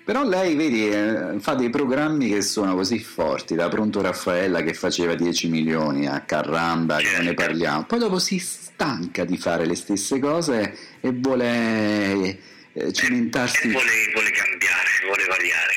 Però 0.05 0.23
lei, 0.23 0.55
vedi, 0.55 0.89
eh, 0.89 1.35
fa 1.39 1.53
dei 1.55 1.69
programmi 1.69 2.29
che 2.29 2.41
sono 2.41 2.75
così 2.75 2.97
forti, 2.99 3.55
da 3.55 3.67
Pronto 3.67 4.01
Raffaella 4.01 4.63
che 4.63 4.73
faceva 4.73 5.13
10 5.13 5.49
milioni 5.49 6.07
a 6.07 6.21
Carramba, 6.21 6.97
che 6.99 7.21
ne 7.21 7.33
parliamo, 7.33 7.83
poi 7.83 7.99
dopo 7.99 8.19
si 8.19 8.39
stanca 8.39 9.25
di 9.25 9.37
fare 9.37 9.65
le 9.65 9.75
stesse 9.75 10.17
cose 10.19 10.77
e 11.01 11.11
vuole 11.11 12.55
eh, 12.77 12.93
cimentarsi. 12.93 13.69
Vuole, 13.69 14.11
vuole 14.13 14.31
cambiare, 14.31 14.89
vuole 15.05 15.25
variare. 15.27 15.75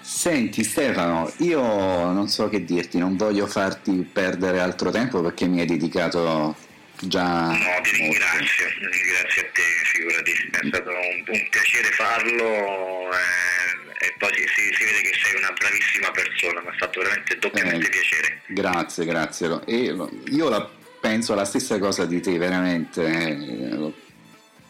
Senti 0.00 0.64
Stefano, 0.64 1.32
io 1.38 1.60
non 1.60 2.26
so 2.28 2.48
che 2.48 2.64
dirti, 2.64 2.98
non 2.98 3.16
voglio 3.16 3.46
farti 3.46 3.92
perdere 4.12 4.58
altro 4.58 4.90
tempo 4.90 5.20
perché 5.20 5.46
mi 5.46 5.60
hai 5.60 5.66
dedicato 5.66 6.56
già 7.00 7.46
No, 7.50 7.80
ti 7.82 7.90
ringrazio, 7.96 8.66
ti 8.66 8.98
ringrazio 8.98 9.42
a 9.42 9.46
te, 9.52 9.62
figurati, 9.92 10.30
è 10.30 10.66
stato 10.66 10.90
un, 10.90 11.24
un 11.26 11.48
piacere 11.50 11.88
farlo 11.92 13.10
eh, 13.12 14.06
e 14.06 14.14
poi 14.18 14.30
si, 14.34 14.42
si- 14.46 14.74
si 14.74 14.84
vede 14.84 15.00
che 15.02 15.18
sei 15.22 15.36
una 15.38 15.52
bravissima 15.52 16.10
persona, 16.10 16.60
mi 16.60 16.68
ha 16.68 16.74
fatto 16.78 17.00
veramente 17.00 17.38
doppiamente 17.38 17.86
Eh, 17.86 17.90
piacere. 17.90 18.42
Grazie, 18.48 19.04
grazie. 19.04 19.60
E 19.66 19.96
io 20.30 20.48
la 20.48 20.70
penso 21.00 21.34
la 21.34 21.44
stessa 21.44 21.78
cosa 21.78 22.04
di 22.06 22.20
te, 22.20 22.36
veramente. 22.38 23.04
eh, 23.04 23.92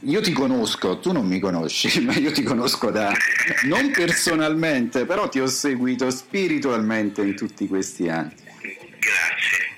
Io 0.00 0.20
ti 0.20 0.32
conosco, 0.32 0.98
tu 1.00 1.10
non 1.12 1.26
mi 1.26 1.40
conosci, 1.40 2.00
ma 2.04 2.14
io 2.14 2.30
ti 2.30 2.42
conosco 2.42 2.90
da 2.90 3.12
non 3.64 3.90
personalmente, 3.96 5.04
però 5.06 5.28
ti 5.28 5.40
ho 5.40 5.46
seguito 5.46 6.10
spiritualmente 6.10 7.22
in 7.22 7.34
tutti 7.34 7.66
questi 7.66 8.08
anni. 8.08 8.34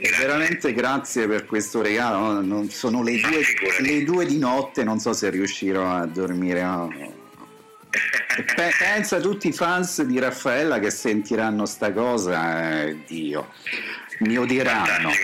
E 0.01 0.11
veramente 0.17 0.73
grazie 0.73 1.27
per 1.27 1.45
questo 1.45 1.83
regalo. 1.83 2.19
no? 2.19 2.41
Non- 2.41 2.71
sono 2.71 3.03
le 3.03 3.19
due, 3.21 3.43
le 3.81 4.05
due 4.05 4.27
di 4.27 4.39
notte, 4.39 4.85
non 4.85 5.01
so 5.01 5.13
se 5.13 5.29
riuscirò 5.31 5.91
a 5.91 6.07
dormire. 6.07 6.63
no. 6.63 6.89
Pe- 8.55 8.73
pensa 8.79 9.17
a 9.17 9.21
tutti 9.21 9.49
i 9.49 9.53
fans 9.53 10.03
di 10.03 10.21
Raffaella 10.21 10.79
che 10.79 10.91
sentiranno 10.91 11.67
sta 11.67 11.93
cosa, 11.93 12.83
eh, 12.85 12.99
Dio, 13.07 13.49
mi 14.21 14.37
odieranno. 14.37 15.09
Mi 15.09 15.15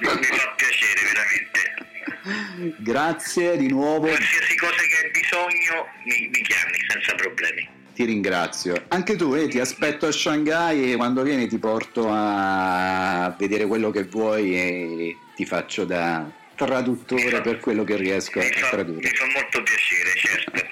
fa 0.00 0.54
piacere 0.56 1.00
veramente. 1.12 2.76
Grazie 2.78 3.58
di 3.58 3.68
nuovo, 3.68 4.06
Qualsiasi 4.06 4.56
cosa 4.56 4.76
che 4.76 5.04
hai 5.04 5.10
bisogno 5.10 5.86
mi, 6.04 6.28
mi 6.28 6.42
chiami 6.42 6.78
senza 6.88 7.14
problemi. 7.16 7.68
Ti 7.94 8.04
ringrazio. 8.04 8.84
Anche 8.88 9.16
tu, 9.16 9.34
eh, 9.34 9.48
ti 9.48 9.60
aspetto 9.60 10.06
a 10.06 10.12
Shanghai 10.12 10.92
e 10.92 10.96
quando 10.96 11.22
vieni 11.22 11.46
ti 11.48 11.58
porto 11.58 12.08
a 12.10 13.34
vedere 13.38 13.66
quello 13.66 13.90
che 13.90 14.04
vuoi 14.04 14.54
e 14.56 15.16
ti 15.36 15.46
faccio 15.46 15.84
da 15.84 16.28
traduttore 16.56 17.40
per 17.40 17.58
quello 17.60 17.84
che 17.84 17.96
riesco 17.96 18.38
Mi 18.38 18.46
a 18.46 18.48
fa, 18.48 18.54
mi 18.60 18.70
tradurre. 18.70 19.08
fa 19.10 19.24
molto 19.32 19.62
piacere, 19.62 20.10
certo. 20.16 20.66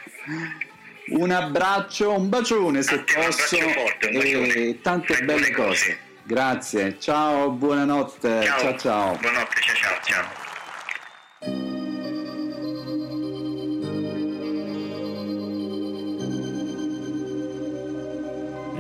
Un 1.09 1.31
abbraccio, 1.31 2.13
un 2.13 2.29
bacione 2.29 2.83
se 2.83 2.95
A 2.95 3.03
te 3.03 3.17
un 3.17 3.25
posso 3.25 3.57
forte, 3.57 4.09
e 4.11 4.79
tante 4.81 5.15
Fai 5.15 5.25
belle 5.25 5.51
cose. 5.51 5.67
cose. 5.69 5.99
Grazie, 6.25 6.97
ciao, 7.01 7.51
buonanotte, 7.51 8.43
ciao 8.45 8.77
ciao. 8.79 9.17
Buonanotte, 9.17 9.61
ciao 9.61 9.75
ciao 9.77 10.25
ciao. 11.41 12.02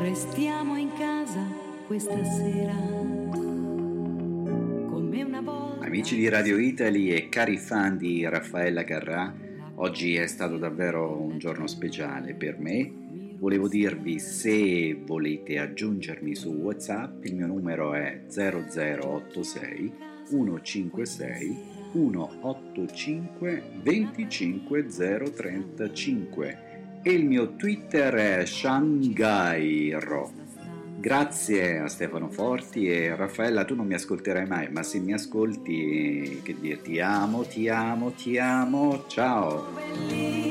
Restiamo 0.02 0.76
in 0.76 0.92
casa 0.98 1.46
questa 1.86 2.22
sera 2.24 2.74
come 4.90 5.22
una 5.22 5.40
volta. 5.40 5.86
Amici 5.86 6.16
di 6.16 6.28
Radio 6.28 6.58
Italy 6.58 7.10
e 7.10 7.28
cari 7.28 7.56
fan 7.56 7.98
di 7.98 8.28
Raffaella 8.28 8.82
Carrà, 8.82 9.32
oggi 9.76 10.16
è 10.16 10.26
stato 10.26 10.58
davvero 10.58 11.20
un 11.20 11.38
giorno 11.38 11.68
speciale 11.68 12.34
per 12.34 12.58
me. 12.58 12.90
Volevo 13.38 13.68
dirvi 13.68 14.18
se 14.18 14.94
volete 14.94 15.60
aggiungermi 15.60 16.34
su 16.34 16.50
WhatsApp, 16.50 17.24
il 17.26 17.36
mio 17.36 17.46
numero 17.46 17.94
è 17.94 18.22
0086 18.28 19.92
156 20.28 21.56
185 21.92 23.62
25035 23.84 26.71
e 27.02 27.10
il 27.10 27.24
mio 27.24 27.56
Twitter 27.56 28.14
è 28.14 28.46
Shanghai 28.46 29.96
Grazie 30.98 31.78
a 31.80 31.88
Stefano 31.88 32.30
Forti 32.30 32.88
e 32.88 33.16
Raffaella, 33.16 33.64
tu 33.64 33.74
non 33.74 33.86
mi 33.86 33.94
ascolterai 33.94 34.46
mai, 34.46 34.70
ma 34.70 34.84
se 34.84 35.00
mi 35.00 35.12
ascolti, 35.12 36.40
che 36.44 36.54
dire, 36.60 36.80
ti 36.80 37.00
amo, 37.00 37.42
ti 37.42 37.68
amo, 37.68 38.12
ti 38.12 38.38
amo, 38.38 39.04
ciao! 39.08 40.41